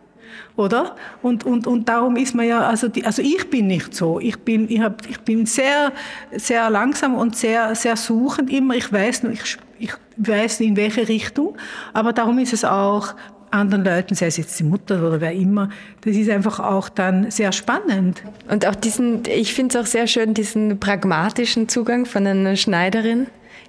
oder? 0.60 0.96
Und, 1.22 1.44
und, 1.44 1.66
und 1.66 1.88
darum 1.88 2.16
ist 2.16 2.34
man 2.34 2.46
ja, 2.46 2.60
also, 2.60 2.88
die, 2.88 3.04
also 3.04 3.22
ich 3.22 3.49
bin 3.50 3.66
nicht 3.66 3.94
so. 3.94 4.20
Ich 4.20 4.38
bin, 4.38 4.70
ich, 4.70 4.80
hab, 4.80 5.08
ich 5.08 5.20
bin 5.20 5.46
sehr, 5.46 5.92
sehr 6.32 6.68
langsam 6.70 7.14
und 7.14 7.37
sehr, 7.37 7.75
sehr 7.75 7.96
suchend 7.96 8.50
immer. 8.50 8.75
Ich 8.75 8.92
weiß 8.92 9.22
nur, 9.22 9.32
ich, 9.32 9.56
ich 9.80 9.92
weiß 10.16 10.60
in 10.60 10.76
welche 10.76 11.08
Richtung. 11.08 11.56
Aber 11.92 12.12
darum 12.12 12.38
ist 12.38 12.52
es 12.52 12.64
auch 12.64 13.14
anderen 13.50 13.84
Leuten, 13.84 14.14
sei 14.14 14.26
es 14.26 14.37
jetzt 14.37 14.58
die 14.60 14.64
Mutter 14.64 15.02
oder 15.02 15.20
wer 15.20 15.32
immer, 15.32 15.70
das 16.02 16.14
ist 16.14 16.30
einfach 16.30 16.60
auch 16.60 16.88
dann 16.88 17.30
sehr 17.30 17.50
spannend. 17.50 18.22
Und 18.49 18.64
auch 18.66 18.76
diesen, 18.76 19.22
ich 19.26 19.54
finde 19.54 19.76
es 19.76 19.84
auch 19.84 19.87
sehr 19.87 20.06
schön, 20.06 20.34
diesen 20.34 20.78
pragmatischen 20.78 21.68
Zugang 21.68 22.06
von 22.06 22.26
einer 22.26 22.56
Schneiderin 22.56 23.26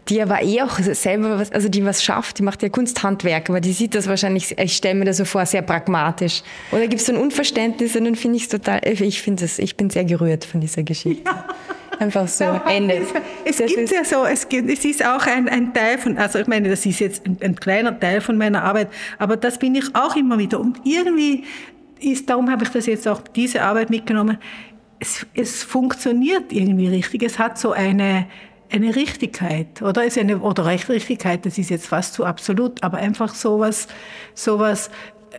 die 0.09 0.21
aber 0.21 0.41
eh 0.41 0.61
auch 0.61 0.79
selber 0.79 1.39
was, 1.39 1.51
also 1.51 1.69
die 1.69 1.85
was 1.85 2.03
schafft, 2.03 2.39
die 2.39 2.43
macht 2.43 2.63
ja 2.63 2.69
Kunsthandwerk, 2.69 3.49
aber 3.49 3.61
die 3.61 3.71
sieht 3.71 3.95
das 3.95 4.07
wahrscheinlich, 4.07 4.57
ich 4.57 4.75
stelle 4.75 4.95
mir 4.95 5.05
das 5.05 5.17
so 5.17 5.25
vor, 5.25 5.45
sehr 5.45 5.61
pragmatisch. 5.61 6.41
Oder 6.71 6.87
gibt 6.87 7.01
es 7.01 7.05
so 7.05 7.13
ein 7.13 7.19
Unverständnis 7.19 7.95
und 7.95 8.05
dann 8.05 8.15
finde 8.15 8.37
ich 8.37 8.43
es 8.43 8.49
total, 8.49 8.81
ich 8.83 9.21
finde 9.21 9.45
es, 9.45 9.59
ich 9.59 9.77
bin 9.77 9.89
sehr 9.89 10.05
gerührt 10.05 10.43
von 10.43 10.59
dieser 10.59 10.83
Geschichte. 10.83 11.23
Ja. 11.23 11.45
Einfach 12.01 12.27
so, 12.27 12.45
ja, 12.45 12.63
Ende. 12.67 13.05
Es, 13.45 13.59
es 13.59 13.75
gibt 13.75 13.91
ja 13.91 14.03
so, 14.03 14.25
es, 14.25 14.49
gibt, 14.49 14.67
es 14.71 14.83
ist 14.83 15.05
auch 15.05 15.23
ein, 15.27 15.47
ein 15.47 15.71
Teil 15.71 15.99
von, 15.99 16.17
also 16.17 16.39
ich 16.39 16.47
meine, 16.47 16.67
das 16.67 16.83
ist 16.83 16.99
jetzt 16.99 17.27
ein, 17.27 17.37
ein 17.41 17.55
kleiner 17.55 17.99
Teil 17.99 18.21
von 18.21 18.39
meiner 18.39 18.63
Arbeit, 18.63 18.87
aber 19.19 19.37
das 19.37 19.59
bin 19.59 19.75
ich 19.75 19.93
auch 19.93 20.15
immer 20.15 20.39
wieder. 20.39 20.59
Und 20.59 20.79
irgendwie 20.83 21.43
ist, 21.99 22.27
darum 22.27 22.49
habe 22.49 22.63
ich 22.63 22.71
das 22.71 22.87
jetzt 22.87 23.07
auch, 23.07 23.21
diese 23.21 23.61
Arbeit 23.61 23.91
mitgenommen, 23.91 24.39
es, 24.99 25.27
es 25.35 25.61
funktioniert 25.61 26.51
irgendwie 26.51 26.87
richtig. 26.87 27.21
Es 27.21 27.37
hat 27.37 27.59
so 27.59 27.71
eine, 27.71 28.25
eine 28.71 28.95
Richtigkeit, 28.95 29.83
oder? 29.83 30.03
Ist 30.03 30.17
eine, 30.17 30.39
oder 30.39 30.65
Richtigkeit, 30.65 31.45
das 31.45 31.59
ist 31.59 31.69
jetzt 31.69 31.85
fast 31.85 32.15
zu 32.15 32.25
absolut, 32.25 32.81
aber 32.83 32.97
einfach 32.97 33.35
sowas, 33.35 33.87
sowas, 34.33 34.89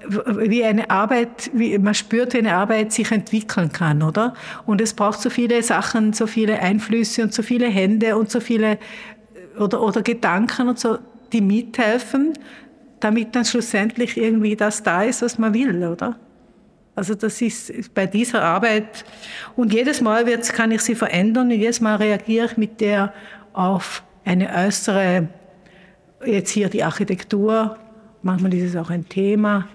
wie 0.09 0.65
eine 0.65 0.91
Arbeit, 0.91 1.51
wie 1.53 1.79
man 1.79 1.95
spürt, 1.95 2.35
wie 2.35 2.39
eine 2.39 2.55
Arbeit 2.55 2.93
sich 2.93 3.11
entwickeln 3.11 3.73
kann, 3.73 4.03
oder? 4.03 4.35
Und 4.67 4.81
es 4.81 4.95
braucht 4.95 5.21
so 5.21 5.31
viele 5.31 5.63
Sachen, 5.63 6.13
so 6.13 6.27
viele 6.27 6.59
Einflüsse 6.59 7.23
und 7.23 7.33
so 7.35 7.43
viele 7.43 7.69
Hände 7.69 8.17
und 8.17 8.31
so 8.31 8.41
viele, 8.41 8.79
oder, 9.59 9.83
oder 9.83 10.03
Gedanken 10.03 10.69
und 10.69 10.79
so, 10.79 10.99
die 11.33 11.41
mithelfen, 11.41 12.35
damit 13.01 13.35
dann 13.35 13.45
schlussendlich 13.45 14.17
irgendwie 14.17 14.57
das 14.57 14.83
da 14.83 15.03
ist, 15.03 15.23
was 15.23 15.39
man 15.39 15.55
will, 15.55 15.85
oder? 15.85 16.17
Also 16.95 17.15
das 17.15 17.41
ist 17.41 17.95
bei 17.95 18.07
dieser 18.07 18.43
Arbeit 18.43 19.05
und 19.57 19.73
jedes 19.73 20.03
Mal 20.03 20.27
wird's, 20.27 20.53
kann 20.53 20.71
ich 20.73 20.83
sie 20.83 20.95
verändern 20.95 21.47
und 21.47 21.53
jedes 21.53 21.81
Mal 21.81 21.97
reagiere 21.97 22.47
ich 22.47 22.57
mit 22.59 22.81
der 22.81 23.15
auf 23.55 24.03
eine 24.25 24.51
äußere, 24.55 25.29
jetzt 26.25 26.51
hier 26.51 26.69
die 26.69 26.85
Architektur, 26.85 27.79
manchmal 28.23 28.53
ist 28.55 28.75
es 28.75 28.77
auch 28.77 28.91
ein 28.91 29.09
Thema, 29.09 29.69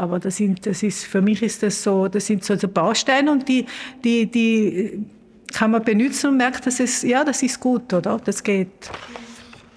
aber 0.00 0.18
das, 0.18 0.36
sind, 0.36 0.64
das 0.64 0.82
ist, 0.82 1.04
für 1.04 1.20
mich 1.20 1.42
ist 1.42 1.62
das 1.62 1.82
so, 1.82 2.08
das 2.08 2.26
sind 2.26 2.42
so 2.42 2.56
Bausteine 2.68 3.30
und 3.30 3.46
die, 3.46 3.66
die, 4.02 4.26
die 4.26 5.04
kann 5.52 5.72
man 5.72 5.84
benutzen 5.84 6.30
und 6.30 6.36
merkt, 6.38 6.66
dass 6.66 6.80
es, 6.80 7.02
ja, 7.02 7.22
das 7.22 7.42
ist 7.42 7.60
gut, 7.60 7.92
oder? 7.92 8.18
Das 8.24 8.42
geht. 8.42 8.90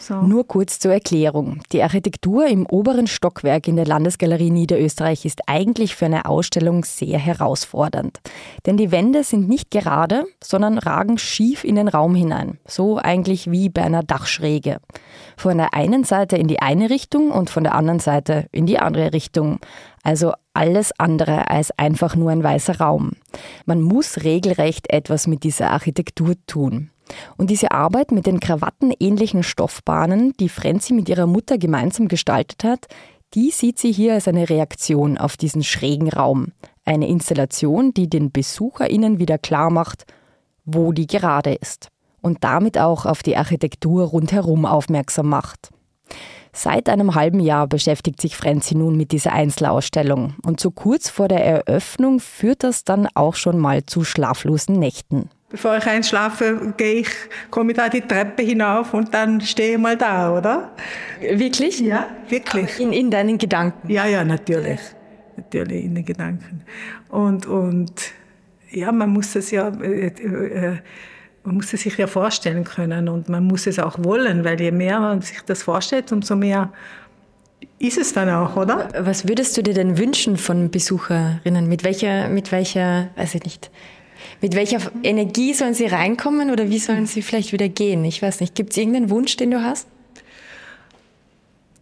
So. 0.03 0.15
Nur 0.15 0.45
kurz 0.45 0.79
zur 0.79 0.91
Erklärung. 0.91 1.62
Die 1.72 1.81
Architektur 1.81 2.45
im 2.48 2.65
oberen 2.65 3.07
Stockwerk 3.07 3.69
in 3.69 3.77
der 3.77 3.86
Landesgalerie 3.86 4.51
Niederösterreich 4.51 5.24
ist 5.24 5.48
eigentlich 5.48 5.95
für 5.95 6.07
eine 6.07 6.25
Ausstellung 6.25 6.83
sehr 6.83 7.17
herausfordernd. 7.17 8.19
Denn 8.65 8.75
die 8.75 8.91
Wände 8.91 9.24
sind 9.24 9.48
nicht 9.48 9.72
gerade, 9.72 10.25
sondern 10.43 10.77
ragen 10.77 11.17
schief 11.17 11.63
in 11.63 11.75
den 11.75 11.88
Raum 11.88 12.15
hinein. 12.15 12.60
So 12.67 12.98
eigentlich 12.98 13.50
wie 13.50 13.69
bei 13.69 13.83
einer 13.83 14.03
Dachschräge. 14.03 14.79
Von 15.38 15.57
der 15.57 15.74
einen 15.74 16.03
Seite 16.03 16.36
in 16.36 16.50
die 16.50 16.62
eine 16.62 16.89
Richtung 16.89 17.31
und 17.31 17.50
von 17.50 17.63
der 17.63 17.74
anderen 17.74 18.00
Seite 18.00 18.48
in 18.51 18.65
die 18.65 18.79
andere 18.79 19.13
Richtung. 19.13 19.60
Also 20.03 20.33
alles 20.53 20.91
andere 21.00 21.50
als 21.50 21.72
einfach 21.79 22.17
nur 22.17 22.29
ein 22.29 22.43
weißer 22.43 22.79
Raum. 22.79 23.13
Man 23.65 23.81
muss 23.81 24.25
regelrecht 24.25 24.91
etwas 24.91 25.27
mit 25.27 25.43
dieser 25.43 25.72
Architektur 25.72 26.36
tun. 26.45 26.89
Und 27.38 27.50
diese 27.50 27.72
Arbeit 27.72 28.12
mit 28.12 28.25
den 28.25 28.39
krawattenähnlichen 28.39 29.43
Stoffbahnen, 29.43 30.34
die 30.39 30.50
Frenzi 30.50 30.93
mit 30.93 31.10
ihrer 31.10 31.27
Mutter 31.27 31.58
gemeinsam 31.58 32.08
gestaltet 32.08 32.63
hat, 32.63 32.88
die 33.34 33.51
sieht 33.51 33.79
sie 33.79 33.91
hier 33.91 34.13
als 34.13 34.27
eine 34.27 34.50
Reaktion 34.50 35.17
auf 35.17 35.38
diesen 35.38 35.63
schrägen 35.63 36.10
Raum. 36.10 36.51
Eine 36.86 37.08
Installation, 37.08 37.93
die 37.93 38.10
den 38.10 38.32
BesucherInnen 38.32 39.20
wieder 39.20 39.38
klar 39.38 39.70
macht, 39.70 40.05
wo 40.65 40.91
die 40.91 41.08
gerade 41.08 41.53
ist. 41.53 41.88
Und 42.22 42.43
damit 42.43 42.77
auch 42.77 43.05
auf 43.05 43.24
die 43.24 43.36
Architektur 43.36 44.05
rundherum 44.05 44.65
aufmerksam 44.65 45.29
macht. 45.29 45.72
Seit 46.55 46.88
einem 46.88 47.15
halben 47.15 47.39
Jahr 47.39 47.65
beschäftigt 47.67 48.22
sich 48.22 48.38
Frenzi 48.38 48.75
nun 48.75 48.96
mit 48.96 49.12
dieser 49.12 49.34
Einzelausstellung. 49.34 50.36
Und 50.46 50.60
so 50.60 50.70
kurz 50.70 51.10
vor 51.10 51.27
der 51.27 51.43
Eröffnung 51.43 52.20
führt 52.20 52.63
das 52.63 52.84
dann 52.84 53.08
auch 53.15 53.34
schon 53.34 53.58
mal 53.58 53.86
zu 53.86 54.03
schlaflosen 54.03 54.77
Nächten. 54.77 55.29
Bevor 55.53 55.77
ich 55.77 55.86
einschlafe, 55.86 56.74
gehe 56.77 57.01
ich, 57.01 57.10
komme 57.51 57.74
ich 57.74 57.77
da 57.77 57.88
die 57.88 58.01
Treppe 58.01 58.41
hinauf 58.41 58.91
und 58.95 59.13
dann 59.13 59.39
stehe 59.39 59.74
ich 59.74 59.77
mal 59.77 59.95
da, 59.95 60.36
oder? 60.36 60.72
Wirklich? 61.22 61.79
Ja, 61.79 62.07
wirklich. 62.27 62.79
In, 62.79 62.91
in 62.91 63.12
deinen 63.12 63.38
Gedanken? 63.38 63.88
Ja, 63.88 64.07
ja, 64.07 64.24
natürlich. 64.24 64.79
Natürlich 65.38 65.86
in 65.86 65.93
den 65.93 66.05
Gedanken. 66.05 66.63
Und, 67.07 67.45
und 67.45 67.93
ja, 68.72 68.91
man 68.91 69.12
muss 69.12 69.36
es 69.36 69.51
ja, 69.51 69.67
äh, 69.67 70.07
äh, 70.07 70.77
man 71.43 71.55
muss 71.57 71.72
es 71.72 71.81
sich 71.81 72.00
ja 72.00 72.07
vorstellen 72.07 72.63
können 72.63 73.07
und 73.07 73.29
man 73.29 73.43
muss 73.43 73.67
es 73.67 73.77
auch 73.77 74.03
wollen, 74.03 74.43
weil 74.43 74.60
je 74.60 74.72
mehr 74.72 75.00
man 75.00 75.22
sich 75.22 75.39
das 75.45 75.62
vorstellt, 75.62 76.12
umso 76.12 76.36
mehr 76.36 76.74
ist 77.77 78.00
es 78.00 78.12
dann 78.12 78.31
auch, 78.31 78.55
oder? 78.55 78.89
Was 78.98 79.27
würdest 79.27 79.55
du 79.55 79.62
dir 79.62 79.75
denn 79.75 80.00
wünschen 80.00 80.36
von 80.36 80.72
Besucherinnen? 80.72 81.67
Mit 81.67 81.83
welcher, 81.83 82.27
mit 82.29 82.51
welcher, 82.51 83.10
weiß 83.17 83.36
ich 83.36 83.43
nicht, 83.43 83.69
mit 84.43 84.55
welcher 84.55 84.79
Energie 85.03 85.53
sollen 85.53 85.73
sie 85.73 85.85
reinkommen 85.85 86.51
oder 86.51 86.69
wie 86.69 86.77
sollen 86.77 87.05
sie 87.05 87.21
vielleicht 87.21 87.53
wieder 87.53 87.69
gehen? 87.69 88.03
Ich 88.03 88.21
weiß 88.21 88.41
nicht. 88.41 88.55
Gibt 88.55 88.71
es 88.71 88.77
irgendeinen 88.77 89.09
Wunsch, 89.09 89.38
den 89.38 89.51
du 89.51 89.63
hast? 89.63 89.88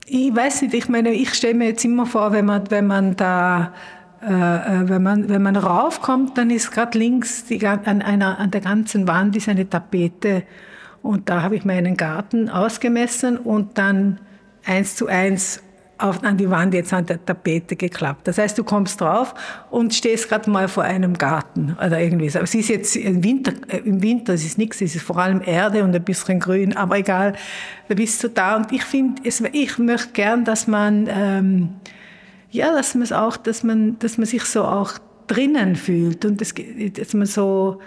Ich 0.05 0.33
weiß 0.33 0.61
nicht. 0.61 0.75
Ich 0.75 0.87
meine, 0.87 1.11
ich 1.11 1.33
stelle 1.33 1.55
mir 1.55 1.69
jetzt 1.69 1.83
immer 1.83 2.05
vor, 2.05 2.33
wenn 2.33 2.45
man, 2.45 2.69
wenn 2.69 2.85
man 2.85 3.15
da 3.15 3.73
äh, 4.21 4.27
äh 4.27 4.89
wenn 4.89 5.01
man, 5.01 5.27
wenn 5.27 5.41
man 5.41 5.55
raufkommt, 5.55 6.37
dann 6.37 6.51
ist 6.51 6.69
gerade 6.69 6.99
links 6.99 7.45
die, 7.45 7.65
an, 7.65 8.03
einer, 8.03 8.37
an 8.37 8.51
der 8.51 8.61
ganzen 8.61 9.07
Wand 9.07 9.35
ist 9.35 9.49
eine 9.49 9.67
Tapete. 9.67 10.43
Und 11.01 11.29
da 11.29 11.41
habe 11.41 11.55
ich 11.55 11.65
meinen 11.65 11.97
Garten 11.97 12.47
ausgemessen 12.47 13.37
und 13.37 13.79
dann 13.79 14.19
eins 14.67 14.95
zu 14.95 15.07
eins 15.07 15.63
auf, 16.01 16.23
an 16.23 16.37
die 16.37 16.49
Wand 16.49 16.73
jetzt 16.73 16.93
an 16.93 17.05
der 17.05 17.23
Tapete 17.23 17.75
geklappt. 17.75 18.27
Das 18.27 18.37
heißt, 18.37 18.57
du 18.57 18.63
kommst 18.63 19.01
drauf 19.01 19.33
und 19.69 19.93
stehst 19.93 20.29
gerade 20.29 20.49
mal 20.49 20.67
vor 20.67 20.83
einem 20.83 21.17
Garten 21.17 21.77
oder 21.83 21.99
irgendwie 21.99 22.29
so. 22.29 22.39
Es 22.39 22.55
ist 22.55 22.69
jetzt 22.69 22.95
im 22.95 23.23
Winter, 23.23 23.53
äh, 23.67 23.77
im 23.77 24.01
Winter 24.01 24.33
es 24.33 24.45
ist 24.45 24.57
nichts, 24.57 24.81
es 24.81 24.95
ist 24.95 25.03
vor 25.03 25.17
allem 25.17 25.41
Erde 25.43 25.83
und 25.83 25.95
ein 25.95 26.03
bisschen 26.03 26.39
Grün, 26.39 26.75
aber 26.75 26.97
egal, 26.97 27.33
da 27.87 27.95
bist 27.95 28.23
du 28.23 28.29
da. 28.29 28.57
Und 28.57 28.71
ich 28.71 28.83
finde, 28.83 29.21
ich 29.23 29.77
möchte 29.77 30.11
gern, 30.13 30.45
dass 30.45 30.67
man, 30.67 31.07
ähm, 31.09 31.69
ja, 32.49 32.73
dass 32.73 32.95
man 32.95 33.03
es 33.03 33.11
auch, 33.11 33.37
dass 33.37 33.63
man, 33.63 33.97
dass 33.99 34.17
man 34.17 34.25
sich 34.25 34.43
so 34.43 34.63
auch 34.63 34.93
drinnen 35.27 35.75
fühlt 35.75 36.25
und 36.25 36.41
das, 36.41 36.53
dass 36.97 37.13
man 37.13 37.25
so, 37.25 37.79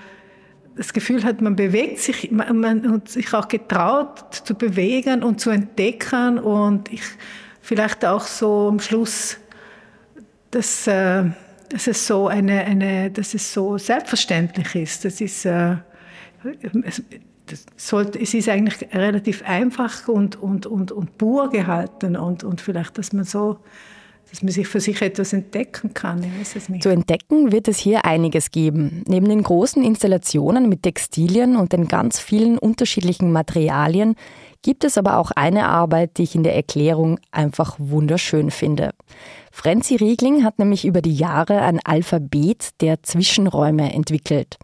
das 0.76 0.92
Gefühl 0.92 1.22
hat, 1.24 1.40
man 1.40 1.56
bewegt 1.56 2.00
sich, 2.00 2.30
man, 2.30 2.58
man 2.58 3.02
sich 3.06 3.32
auch 3.32 3.48
getraut 3.48 4.24
zu 4.32 4.54
bewegen 4.54 5.22
und 5.22 5.40
zu 5.40 5.50
entdecken 5.50 6.38
und 6.38 6.92
ich, 6.92 7.02
vielleicht 7.64 8.04
auch 8.04 8.26
so 8.26 8.68
am 8.68 8.78
Schluss, 8.78 9.38
dass, 10.50 10.86
äh, 10.86 11.24
dass 11.70 11.86
es 11.86 12.06
so 12.06 12.28
eine, 12.28 12.62
eine, 12.64 13.10
dass 13.10 13.32
es 13.34 13.52
so 13.52 13.78
selbstverständlich 13.78 14.74
ist. 14.74 15.04
Das 15.04 15.20
ist, 15.20 15.46
äh, 15.46 15.76
es, 16.84 17.02
sollte, 17.76 18.20
es 18.20 18.34
ist 18.34 18.50
eigentlich 18.50 18.92
relativ 18.92 19.42
einfach 19.46 20.08
und, 20.08 20.36
und, 20.36 20.66
und, 20.66 20.92
und 20.92 21.16
pur 21.16 21.48
gehalten 21.48 22.16
und, 22.16 22.44
und 22.44 22.60
vielleicht, 22.60 22.98
dass 22.98 23.12
man 23.12 23.24
so 23.24 23.58
dass 24.30 24.42
man 24.42 24.50
sich 24.50 24.66
für 24.66 24.80
sich 24.80 25.00
etwas 25.00 25.32
entdecken 25.32 25.94
kann. 25.94 26.24
Ich 26.24 26.40
weiß 26.40 26.56
es 26.56 26.68
nicht. 26.68 26.82
Zu 26.82 26.88
entdecken 26.88 27.52
wird 27.52 27.68
es 27.68 27.78
hier 27.78 28.04
einiges 28.04 28.50
geben. 28.50 29.04
Neben 29.06 29.28
den 29.28 29.44
großen 29.44 29.84
Installationen 29.84 30.68
mit 30.68 30.82
Textilien 30.82 31.54
und 31.54 31.72
den 31.72 31.86
ganz 31.86 32.18
vielen 32.18 32.58
unterschiedlichen 32.58 33.30
Materialien 33.30 34.16
gibt 34.64 34.82
es 34.82 34.98
aber 34.98 35.18
auch 35.18 35.30
eine 35.30 35.68
Arbeit, 35.68 36.16
die 36.16 36.22
ich 36.24 36.34
in 36.34 36.42
der 36.42 36.56
Erklärung 36.56 37.20
einfach 37.30 37.76
wunderschön 37.78 38.50
finde. 38.50 38.90
Frenzi 39.52 39.94
Riegling 39.94 40.42
hat 40.42 40.58
nämlich 40.58 40.86
über 40.86 41.02
die 41.02 41.14
Jahre 41.14 41.60
ein 41.60 41.80
Alphabet 41.84 42.70
der 42.80 43.02
Zwischenräume 43.02 43.92
entwickelt. 43.92 44.56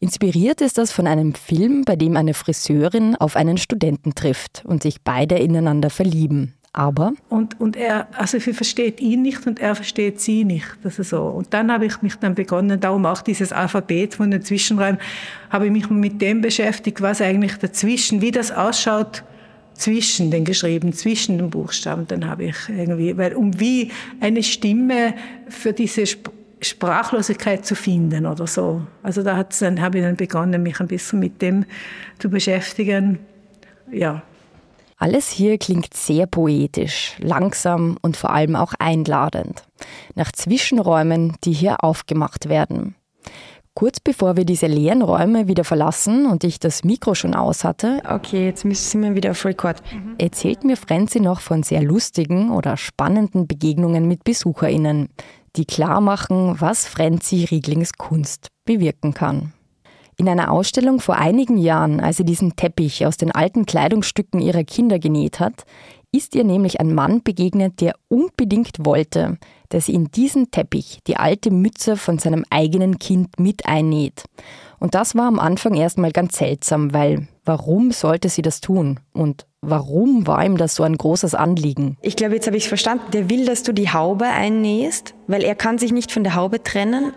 Inspiriert 0.00 0.62
ist 0.62 0.78
das 0.78 0.90
von 0.90 1.06
einem 1.06 1.34
Film, 1.34 1.84
bei 1.84 1.94
dem 1.94 2.16
eine 2.16 2.34
Friseurin 2.34 3.14
auf 3.14 3.36
einen 3.36 3.58
Studenten 3.58 4.14
trifft 4.14 4.64
und 4.64 4.82
sich 4.82 5.02
beide 5.02 5.36
ineinander 5.36 5.90
verlieben. 5.90 6.54
Aber? 6.72 7.12
Und, 7.28 7.60
und 7.60 7.76
er, 7.76 8.08
also 8.18 8.38
sie 8.38 8.54
versteht 8.54 9.00
ihn 9.00 9.20
nicht 9.20 9.46
und 9.46 9.60
er 9.60 9.74
versteht 9.74 10.18
sie 10.18 10.44
nicht. 10.44 10.66
Das 10.82 10.98
ist 10.98 11.10
so. 11.10 11.24
Und 11.24 11.52
dann 11.52 11.70
habe 11.70 11.84
ich 11.84 12.00
mich 12.00 12.16
dann 12.16 12.34
begonnen, 12.34 12.80
darum 12.80 13.04
auch 13.04 13.20
dieses 13.20 13.52
Alphabet 13.52 14.14
von 14.14 14.30
den 14.30 14.40
Zwischenräumen, 14.40 14.98
habe 15.50 15.66
ich 15.66 15.72
mich 15.72 15.90
mit 15.90 16.22
dem 16.22 16.40
beschäftigt, 16.40 17.02
was 17.02 17.20
eigentlich 17.20 17.56
dazwischen, 17.58 18.22
wie 18.22 18.30
das 18.30 18.50
ausschaut 18.50 19.22
zwischen 19.74 20.30
den 20.30 20.44
geschrieben, 20.44 20.92
zwischen 20.92 21.38
den 21.38 21.50
Buchstaben. 21.50 22.06
Dann 22.06 22.28
habe 22.28 22.44
ich 22.44 22.56
irgendwie, 22.68 23.16
weil 23.16 23.34
um 23.34 23.58
wie 23.58 23.90
eine 24.20 24.42
Stimme 24.42 25.14
für 25.48 25.72
diese 25.72 26.04
Sprachlosigkeit 26.60 27.66
zu 27.66 27.74
finden 27.74 28.26
oder 28.26 28.46
so. 28.46 28.82
Also 29.02 29.22
da 29.22 29.36
hat's 29.36 29.58
dann, 29.58 29.80
habe 29.80 29.98
ich 29.98 30.04
dann 30.04 30.16
begonnen, 30.16 30.62
mich 30.62 30.80
ein 30.80 30.86
bisschen 30.86 31.18
mit 31.18 31.42
dem 31.42 31.64
zu 32.18 32.30
beschäftigen. 32.30 33.18
Ja. 33.90 34.22
Alles 34.96 35.30
hier 35.30 35.58
klingt 35.58 35.94
sehr 35.94 36.26
poetisch, 36.26 37.16
langsam 37.18 37.98
und 38.02 38.16
vor 38.16 38.30
allem 38.30 38.54
auch 38.54 38.74
einladend. 38.78 39.64
Nach 40.14 40.30
Zwischenräumen, 40.30 41.36
die 41.42 41.52
hier 41.52 41.82
aufgemacht 41.82 42.48
werden. 42.48 42.94
Kurz 43.74 44.00
bevor 44.00 44.36
wir 44.36 44.44
diese 44.44 44.66
leeren 44.66 45.00
Räume 45.00 45.48
wieder 45.48 45.64
verlassen 45.64 46.26
und 46.26 46.44
ich 46.44 46.60
das 46.60 46.84
Mikro 46.84 47.14
schon 47.14 47.34
aus 47.34 47.64
hatte, 47.64 48.02
okay, 48.06 48.46
jetzt 48.46 48.62
sind 48.62 49.02
wir 49.02 49.14
wieder 49.14 49.30
auf 49.30 49.44
Record, 49.46 49.82
erzählt 50.18 50.62
mir 50.62 50.76
Frenzi 50.76 51.20
noch 51.20 51.40
von 51.40 51.62
sehr 51.62 51.82
lustigen 51.82 52.50
oder 52.50 52.76
spannenden 52.76 53.46
Begegnungen 53.46 54.06
mit 54.06 54.24
BesucherInnen, 54.24 55.08
die 55.56 55.64
klar 55.64 56.02
machen, 56.02 56.60
was 56.60 56.86
Frenzi 56.86 57.44
Rieglings 57.50 57.94
Kunst 57.94 58.48
bewirken 58.66 59.14
kann. 59.14 59.54
In 60.18 60.28
einer 60.28 60.52
Ausstellung 60.52 61.00
vor 61.00 61.16
einigen 61.16 61.56
Jahren, 61.56 61.98
als 61.98 62.18
sie 62.18 62.24
diesen 62.26 62.54
Teppich 62.54 63.06
aus 63.06 63.16
den 63.16 63.32
alten 63.32 63.64
Kleidungsstücken 63.64 64.40
ihrer 64.40 64.64
Kinder 64.64 64.98
genäht 64.98 65.40
hat, 65.40 65.64
ist 66.12 66.34
ihr 66.34 66.44
nämlich 66.44 66.78
ein 66.78 66.94
Mann 66.94 67.22
begegnet, 67.22 67.80
der 67.80 67.94
unbedingt 68.08 68.84
wollte, 68.84 69.38
dass 69.70 69.86
sie 69.86 69.94
in 69.94 70.10
diesen 70.10 70.50
Teppich 70.50 71.00
die 71.06 71.16
alte 71.16 71.50
Mütze 71.50 71.96
von 71.96 72.18
seinem 72.18 72.44
eigenen 72.50 72.98
Kind 72.98 73.40
mit 73.40 73.66
einnäht. 73.66 74.24
Und 74.78 74.94
das 74.94 75.14
war 75.14 75.26
am 75.26 75.38
Anfang 75.38 75.74
erstmal 75.74 76.12
ganz 76.12 76.36
seltsam, 76.36 76.92
weil 76.92 77.28
warum 77.44 77.92
sollte 77.92 78.28
sie 78.28 78.42
das 78.42 78.60
tun? 78.60 79.00
Und 79.12 79.46
warum 79.62 80.26
war 80.26 80.44
ihm 80.44 80.58
das 80.58 80.74
so 80.74 80.82
ein 80.82 80.98
großes 80.98 81.34
Anliegen? 81.34 81.96
Ich 82.02 82.16
glaube, 82.16 82.34
jetzt 82.34 82.46
habe 82.46 82.56
ich 82.56 82.64
es 82.64 82.68
verstanden. 82.68 83.04
Der 83.12 83.30
will, 83.30 83.46
dass 83.46 83.62
du 83.62 83.72
die 83.72 83.90
Haube 83.90 84.26
einnähst, 84.26 85.14
weil 85.26 85.42
er 85.42 85.54
kann 85.54 85.78
sich 85.78 85.92
nicht 85.92 86.12
von 86.12 86.24
der 86.24 86.34
Haube 86.34 86.62
trennen 86.62 87.12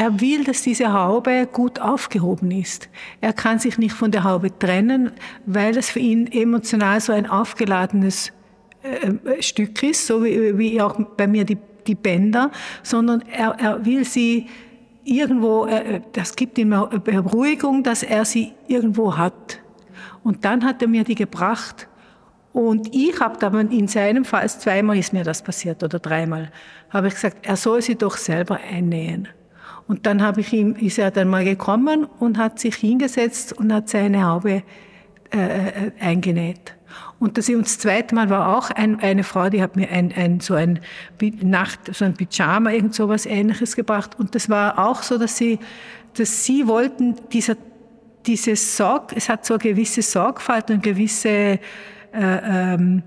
er 0.00 0.18
will, 0.18 0.44
dass 0.44 0.62
diese 0.62 0.94
Haube 0.94 1.46
gut 1.52 1.78
aufgehoben 1.78 2.50
ist. 2.52 2.88
Er 3.20 3.34
kann 3.34 3.58
sich 3.58 3.76
nicht 3.76 3.92
von 3.92 4.10
der 4.10 4.24
Haube 4.24 4.58
trennen, 4.58 5.12
weil 5.44 5.76
es 5.76 5.90
für 5.90 5.98
ihn 5.98 6.26
emotional 6.26 7.02
so 7.02 7.12
ein 7.12 7.28
aufgeladenes 7.28 8.32
äh, 8.82 9.42
Stück 9.42 9.82
ist, 9.82 10.06
so 10.06 10.24
wie, 10.24 10.56
wie, 10.56 10.80
auch 10.80 10.98
bei 11.18 11.26
mir 11.26 11.44
die, 11.44 11.58
die 11.86 11.94
Bänder, 11.94 12.50
sondern 12.82 13.22
er, 13.30 13.50
er 13.60 13.84
will 13.84 14.06
sie 14.06 14.46
irgendwo, 15.04 15.66
äh, 15.66 16.00
das 16.12 16.34
gibt 16.34 16.56
ihm 16.56 16.70
Beruhigung, 16.70 17.82
dass 17.82 18.02
er 18.02 18.24
sie 18.24 18.54
irgendwo 18.68 19.18
hat. 19.18 19.60
Und 20.24 20.46
dann 20.46 20.64
hat 20.64 20.80
er 20.80 20.88
mir 20.88 21.04
die 21.04 21.14
gebracht. 21.14 21.88
Und 22.54 22.94
ich 22.94 23.20
habe 23.20 23.36
dann 23.38 23.70
in 23.70 23.86
seinem 23.86 24.24
Fall, 24.24 24.48
zweimal 24.48 24.96
ist 24.96 25.12
mir 25.12 25.24
das 25.24 25.42
passiert 25.42 25.82
oder 25.82 25.98
dreimal, 25.98 26.50
habe 26.88 27.08
ich 27.08 27.14
gesagt, 27.14 27.44
er 27.44 27.56
soll 27.56 27.82
sie 27.82 27.96
doch 27.96 28.16
selber 28.16 28.58
einnähen. 28.66 29.28
Und 29.90 30.06
dann 30.06 30.22
habe 30.22 30.40
ich 30.40 30.52
ihm, 30.52 30.76
ist 30.76 31.00
er 31.00 31.10
dann 31.10 31.26
mal 31.26 31.42
gekommen 31.42 32.06
und 32.20 32.38
hat 32.38 32.60
sich 32.60 32.76
hingesetzt 32.76 33.52
und 33.52 33.72
hat 33.72 33.88
seine 33.88 34.24
Haube 34.24 34.62
äh, 35.32 35.36
äh 35.36 35.72
eingenäht. 35.98 36.76
Und 37.18 37.36
das, 37.36 37.48
und 37.48 37.62
das 37.62 37.80
zweite 37.80 38.14
Mal 38.14 38.30
war 38.30 38.56
auch 38.56 38.70
ein, 38.70 39.00
eine 39.00 39.24
Frau, 39.24 39.50
die 39.50 39.60
hat 39.60 39.74
mir 39.74 39.90
ein, 39.90 40.12
ein, 40.14 40.38
so 40.38 40.54
ein 40.54 40.78
Nacht, 41.42 41.92
so 41.92 42.04
ein 42.04 42.14
Pyjama, 42.14 42.70
irgend 42.70 42.94
so 42.94 43.08
was 43.08 43.26
Ähnliches 43.26 43.74
gebracht. 43.74 44.16
Und 44.16 44.36
das 44.36 44.48
war 44.48 44.78
auch 44.78 45.02
so, 45.02 45.18
dass 45.18 45.36
sie, 45.36 45.58
dass 46.14 46.44
sie 46.44 46.68
wollten, 46.68 47.16
dieser, 47.32 47.56
diese 48.26 48.54
Sorg, 48.54 49.12
es 49.16 49.28
hat 49.28 49.44
so 49.44 49.54
eine 49.54 49.62
gewisse 49.64 50.02
Sorgfalt 50.02 50.70
und 50.70 50.84
gewisse, 50.84 51.28
äh, 51.28 51.58
ähm, 52.12 53.02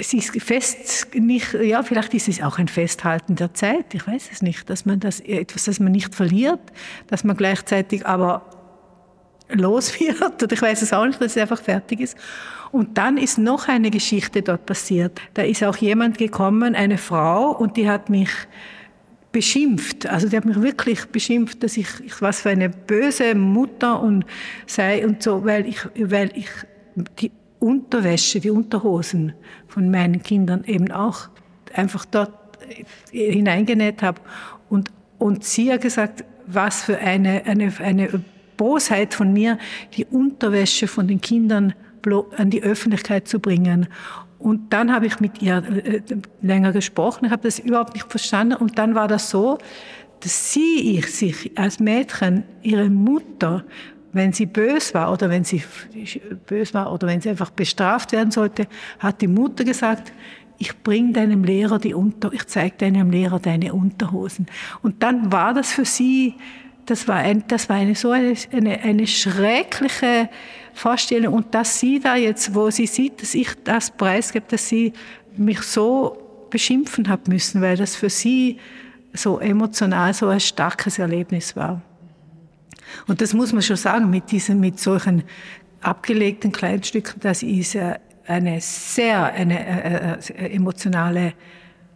es 0.00 0.14
ist 0.14 0.30
fest 0.42 1.08
nicht, 1.14 1.52
ja, 1.52 1.82
vielleicht 1.82 2.14
ist 2.14 2.28
es 2.28 2.42
auch 2.42 2.58
ein 2.58 2.68
Festhalten 2.68 3.36
der 3.36 3.52
Zeit, 3.52 3.94
ich 3.94 4.06
weiß 4.06 4.30
es 4.32 4.40
nicht, 4.40 4.70
dass 4.70 4.86
man 4.86 4.98
das, 4.98 5.20
etwas, 5.20 5.64
das 5.64 5.78
man 5.78 5.92
nicht 5.92 6.14
verliert, 6.14 6.60
dass 7.08 7.22
man 7.22 7.36
gleichzeitig 7.36 8.06
aber 8.06 8.42
los 9.50 10.00
wird, 10.00 10.42
oder 10.42 10.52
ich 10.52 10.62
weiß 10.62 10.82
es 10.82 10.92
auch 10.92 11.04
nicht, 11.04 11.20
dass 11.20 11.36
es 11.36 11.42
einfach 11.42 11.60
fertig 11.60 12.00
ist. 12.00 12.16
Und 12.72 12.96
dann 12.96 13.18
ist 13.18 13.36
noch 13.36 13.68
eine 13.68 13.90
Geschichte 13.90 14.42
dort 14.42 14.64
passiert. 14.64 15.20
Da 15.34 15.42
ist 15.42 15.62
auch 15.64 15.76
jemand 15.76 16.18
gekommen, 16.18 16.74
eine 16.74 16.98
Frau, 16.98 17.50
und 17.50 17.76
die 17.76 17.88
hat 17.88 18.08
mich 18.08 18.30
beschimpft. 19.32 20.06
Also 20.06 20.28
die 20.28 20.36
hat 20.36 20.44
mich 20.44 20.62
wirklich 20.62 21.06
beschimpft, 21.06 21.62
dass 21.62 21.76
ich, 21.76 21.88
ich 22.04 22.22
was 22.22 22.40
für 22.40 22.50
eine 22.50 22.68
böse 22.68 23.34
Mutter 23.34 24.00
und 24.00 24.24
sei 24.66 25.06
und 25.06 25.22
so, 25.22 25.44
weil 25.44 25.66
ich, 25.66 25.80
weil 25.96 26.30
ich 26.34 26.48
die 27.20 27.32
Unterwäsche, 27.60 28.40
die 28.40 28.50
Unterhosen 28.50 29.34
von 29.68 29.90
meinen 29.90 30.22
Kindern 30.22 30.64
eben 30.64 30.90
auch 30.90 31.28
einfach 31.74 32.04
dort 32.04 32.32
hineingenäht 33.10 34.02
habe. 34.02 34.20
Und, 34.68 34.90
und 35.18 35.44
sie 35.44 35.72
hat 35.72 35.82
gesagt, 35.82 36.24
was 36.46 36.82
für 36.82 36.98
eine, 36.98 37.44
eine, 37.44 37.72
eine 37.78 38.24
Bosheit 38.56 39.14
von 39.14 39.32
mir, 39.32 39.58
die 39.94 40.04
Unterwäsche 40.04 40.86
von 40.88 41.06
den 41.06 41.20
Kindern 41.20 41.74
an 42.36 42.50
die 42.50 42.62
Öffentlichkeit 42.62 43.28
zu 43.28 43.40
bringen. 43.40 43.88
Und 44.38 44.72
dann 44.72 44.92
habe 44.92 45.06
ich 45.06 45.20
mit 45.20 45.42
ihr 45.42 45.62
äh, 45.84 46.00
länger 46.40 46.72
gesprochen, 46.72 47.26
ich 47.26 47.30
habe 47.30 47.42
das 47.42 47.58
überhaupt 47.58 47.94
nicht 47.94 48.10
verstanden. 48.10 48.54
Und 48.54 48.78
dann 48.78 48.94
war 48.94 49.06
das 49.06 49.28
so, 49.28 49.58
dass 50.20 50.52
sie 50.52 50.98
ich 50.98 51.06
sich 51.14 51.58
als 51.58 51.78
Mädchen 51.78 52.44
ihre 52.62 52.88
Mutter 52.88 53.64
wenn 54.12 54.32
sie 54.32 54.46
bös 54.46 54.94
war 54.94 55.12
oder 55.12 55.30
wenn 55.30 55.44
sie 55.44 55.62
bös 56.46 56.74
war 56.74 56.92
oder 56.92 57.06
wenn 57.06 57.20
sie 57.20 57.30
einfach 57.30 57.50
bestraft 57.50 58.12
werden 58.12 58.30
sollte, 58.30 58.66
hat 58.98 59.20
die 59.20 59.28
Mutter 59.28 59.64
gesagt, 59.64 60.12
ich 60.58 60.82
bring 60.82 61.12
deinem 61.12 61.42
Lehrer 61.42 61.78
die 61.78 61.94
Unter, 61.94 62.32
ich 62.32 62.46
zeige 62.46 62.76
deinem 62.76 63.10
Lehrer 63.10 63.40
deine 63.40 63.72
Unterhosen. 63.72 64.46
Und 64.82 65.02
dann 65.02 65.32
war 65.32 65.54
das 65.54 65.72
für 65.72 65.86
sie, 65.86 66.34
das 66.84 67.08
war, 67.08 67.16
ein, 67.16 67.44
das 67.48 67.68
war 67.68 67.76
eine 67.76 67.94
so 67.94 68.10
eine, 68.10 68.34
eine, 68.52 68.80
eine 68.80 69.06
schreckliche 69.06 70.28
Vorstellung. 70.74 71.32
Und 71.32 71.54
dass 71.54 71.80
sie 71.80 71.98
da 71.98 72.16
jetzt, 72.16 72.54
wo 72.54 72.70
sie 72.70 72.86
sieht, 72.86 73.22
dass 73.22 73.34
ich 73.34 73.48
das 73.64 73.90
preisgebe, 73.90 74.44
dass 74.48 74.68
sie 74.68 74.92
mich 75.36 75.62
so 75.62 76.46
beschimpfen 76.50 77.08
hat 77.08 77.26
müssen, 77.26 77.62
weil 77.62 77.76
das 77.76 77.96
für 77.96 78.10
sie 78.10 78.58
so 79.14 79.38
emotional 79.38 80.12
so 80.12 80.28
ein 80.28 80.40
starkes 80.40 80.98
Erlebnis 80.98 81.56
war. 81.56 81.80
Und 83.06 83.20
das 83.20 83.34
muss 83.34 83.52
man 83.52 83.62
schon 83.62 83.76
sagen, 83.76 84.10
mit 84.10 84.30
diesen, 84.30 84.60
mit 84.60 84.78
solchen 84.78 85.24
abgelegten 85.80 86.52
Kleidungsstücken, 86.52 87.20
das 87.20 87.42
ist 87.42 87.76
eine 88.26 88.60
sehr, 88.60 89.24
eine, 89.32 89.58
äh, 89.58 90.18
äh, 90.34 90.54
emotionale, 90.54 91.32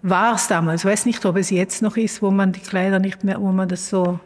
war 0.02 0.34
es 0.34 0.48
damals. 0.48 0.82
Ich 0.82 0.90
weiß 0.90 1.06
nicht, 1.06 1.24
ob 1.24 1.36
es 1.36 1.50
jetzt 1.50 1.80
noch 1.80 1.96
ist, 1.96 2.20
wo 2.20 2.30
man 2.30 2.52
die 2.52 2.60
Kleider 2.60 2.98
nicht 2.98 3.24
mehr, 3.24 3.40
wo 3.40 3.52
man 3.52 3.68
das 3.68 3.88
so, 3.88 4.20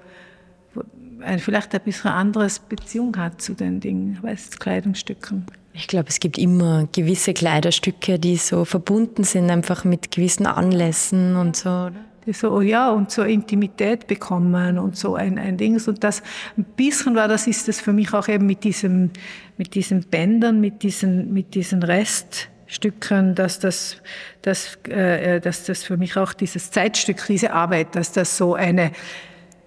vielleicht 1.38 1.74
ein 1.74 1.80
bisschen 1.82 2.10
anderes 2.10 2.58
Beziehung 2.58 3.16
hat 3.16 3.40
zu 3.40 3.54
den 3.54 3.80
Dingen, 3.80 4.18
weiß, 4.20 4.58
Kleidungsstücken. 4.58 5.46
Ich 5.72 5.86
glaube, 5.86 6.08
es 6.08 6.18
gibt 6.18 6.38
immer 6.38 6.88
gewisse 6.90 7.34
Kleiderstücke, 7.34 8.18
die 8.18 8.36
so 8.36 8.64
verbunden 8.64 9.22
sind, 9.22 9.50
einfach 9.50 9.84
mit 9.84 10.10
gewissen 10.10 10.46
Anlässen 10.46 11.36
und 11.36 11.56
so. 11.56 11.68
Oder? 11.68 11.92
So, 12.32 12.52
oh 12.52 12.60
ja, 12.60 12.90
und 12.90 13.10
so 13.10 13.22
Intimität 13.22 14.06
bekommen 14.06 14.78
und 14.78 14.96
so 14.96 15.14
ein, 15.14 15.38
ein 15.38 15.56
Ding. 15.56 15.80
Und 15.86 16.04
das, 16.04 16.22
ein 16.56 16.64
bisschen 16.64 17.14
war 17.14 17.28
das, 17.28 17.46
ist 17.46 17.68
das 17.68 17.80
für 17.80 17.92
mich 17.92 18.12
auch 18.12 18.28
eben 18.28 18.46
mit 18.46 18.64
diesem, 18.64 19.10
mit 19.56 19.74
diesen 19.74 20.02
Bändern, 20.02 20.60
mit 20.60 20.82
diesen, 20.82 21.32
mit 21.32 21.54
diesen 21.54 21.82
Reststücken, 21.82 23.34
dass 23.34 23.58
das, 23.58 23.96
dass, 24.42 24.78
äh, 24.88 25.40
dass 25.40 25.64
das 25.64 25.82
für 25.82 25.96
mich 25.96 26.16
auch 26.16 26.32
dieses 26.32 26.70
Zeitstück, 26.70 27.24
diese 27.26 27.52
Arbeit, 27.52 27.94
dass 27.94 28.12
das 28.12 28.36
so 28.36 28.54
eine, 28.54 28.92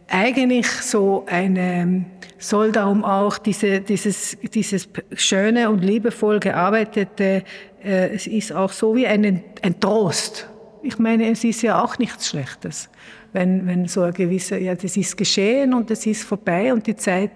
eigentlich 0.08 0.68
so 0.68 1.26
eine, 1.28 2.06
soll 2.38 2.72
darum 2.72 3.04
auch 3.04 3.38
diese, 3.38 3.82
dieses, 3.82 4.38
dieses 4.54 4.90
schöne 5.14 5.70
und 5.70 5.84
liebevoll 5.84 6.40
gearbeitete, 6.40 7.44
äh, 7.84 8.10
es 8.14 8.28
ist 8.28 8.52
auch 8.52 8.72
so 8.72 8.96
wie 8.96 9.08
ein, 9.08 9.44
ein 9.62 9.80
Trost 9.80 10.51
Ich 10.84 11.00
meine, 11.00 11.30
es 11.30 11.44
ist 11.44 11.62
ja 11.62 11.84
auch 11.84 11.98
nichts 11.98 12.30
Schlechtes, 12.30 12.90
wenn, 13.34 13.68
wenn 13.68 13.88
so 13.88 14.02
ein 14.02 14.14
gewisser, 14.14 14.58
ja, 14.58 14.76
das 14.76 14.98
ist 14.98 15.16
geschehen 15.18 15.74
und 15.74 15.92
es 15.92 16.06
ist 16.06 16.24
vorbei 16.24 16.74
und 16.74 16.88
die 16.88 16.96
Zeit 16.96 17.32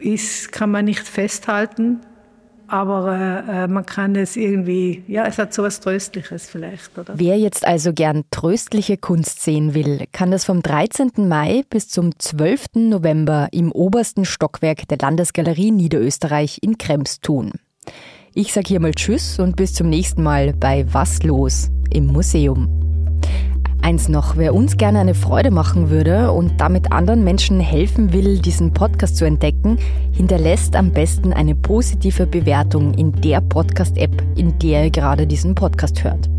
ist, 0.00 0.52
kann 0.52 0.70
man 0.70 0.84
nicht 0.84 1.06
festhalten, 1.06 2.00
aber 2.68 3.44
äh, 3.48 3.66
man 3.66 3.86
kann 3.86 4.14
es 4.14 4.36
irgendwie, 4.36 5.02
ja, 5.08 5.26
es 5.26 5.38
hat 5.38 5.54
so 5.54 5.62
was 5.62 5.80
Tröstliches 5.80 6.50
vielleicht, 6.50 6.96
oder? 6.98 7.14
Wer 7.16 7.38
jetzt 7.38 7.66
also 7.66 7.94
gern 7.94 8.24
tröstliche 8.30 8.98
Kunst 8.98 9.42
sehen 9.42 9.72
will, 9.72 10.04
kann 10.12 10.30
das 10.30 10.44
vom 10.44 10.62
13. 10.62 11.12
Mai 11.28 11.64
bis 11.70 11.88
zum 11.88 12.18
12. 12.18 12.66
November 12.74 13.48
im 13.52 13.72
obersten 13.72 14.26
Stockwerk 14.26 14.86
der 14.88 14.98
Landesgalerie 14.98 15.70
Niederösterreich 15.70 16.58
in 16.62 16.76
Krems 16.76 17.20
tun. 17.20 17.52
Ich 18.40 18.52
sage 18.52 18.68
hier 18.68 18.78
mal 18.78 18.92
Tschüss 18.92 19.40
und 19.40 19.56
bis 19.56 19.74
zum 19.74 19.88
nächsten 19.88 20.22
Mal 20.22 20.52
bei 20.52 20.86
Was 20.92 21.24
los 21.24 21.72
im 21.90 22.06
Museum. 22.06 22.68
Eins 23.82 24.08
noch, 24.08 24.36
wer 24.36 24.54
uns 24.54 24.76
gerne 24.76 25.00
eine 25.00 25.14
Freude 25.14 25.50
machen 25.50 25.90
würde 25.90 26.30
und 26.30 26.60
damit 26.60 26.92
anderen 26.92 27.24
Menschen 27.24 27.58
helfen 27.58 28.12
will, 28.12 28.38
diesen 28.38 28.72
Podcast 28.72 29.16
zu 29.16 29.24
entdecken, 29.24 29.76
hinterlässt 30.12 30.76
am 30.76 30.92
besten 30.92 31.32
eine 31.32 31.56
positive 31.56 32.28
Bewertung 32.28 32.94
in 32.94 33.10
der 33.10 33.40
Podcast-App, 33.40 34.22
in 34.36 34.56
der 34.60 34.84
ihr 34.84 34.90
gerade 34.92 35.26
diesen 35.26 35.56
Podcast 35.56 36.04
hört. 36.04 36.30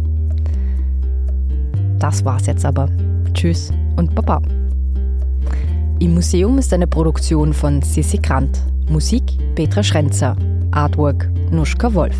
Das 2.00 2.24
war's 2.24 2.46
jetzt 2.46 2.64
aber. 2.64 2.88
Tschüss 3.34 3.74
und 3.98 4.16
Baba. 4.16 4.42
Im 6.00 6.14
Museum 6.14 6.60
ist 6.60 6.72
eine 6.72 6.88
Produktion 6.88 7.52
von 7.52 7.82
Sissi 7.82 8.20
Grant. 8.20 8.58
Musik 8.90 9.38
Petra 9.54 9.84
Schrenzer. 9.84 10.36
Artwork 10.72 11.30
Nuschka 11.52 11.94
Wolf. 11.94 12.18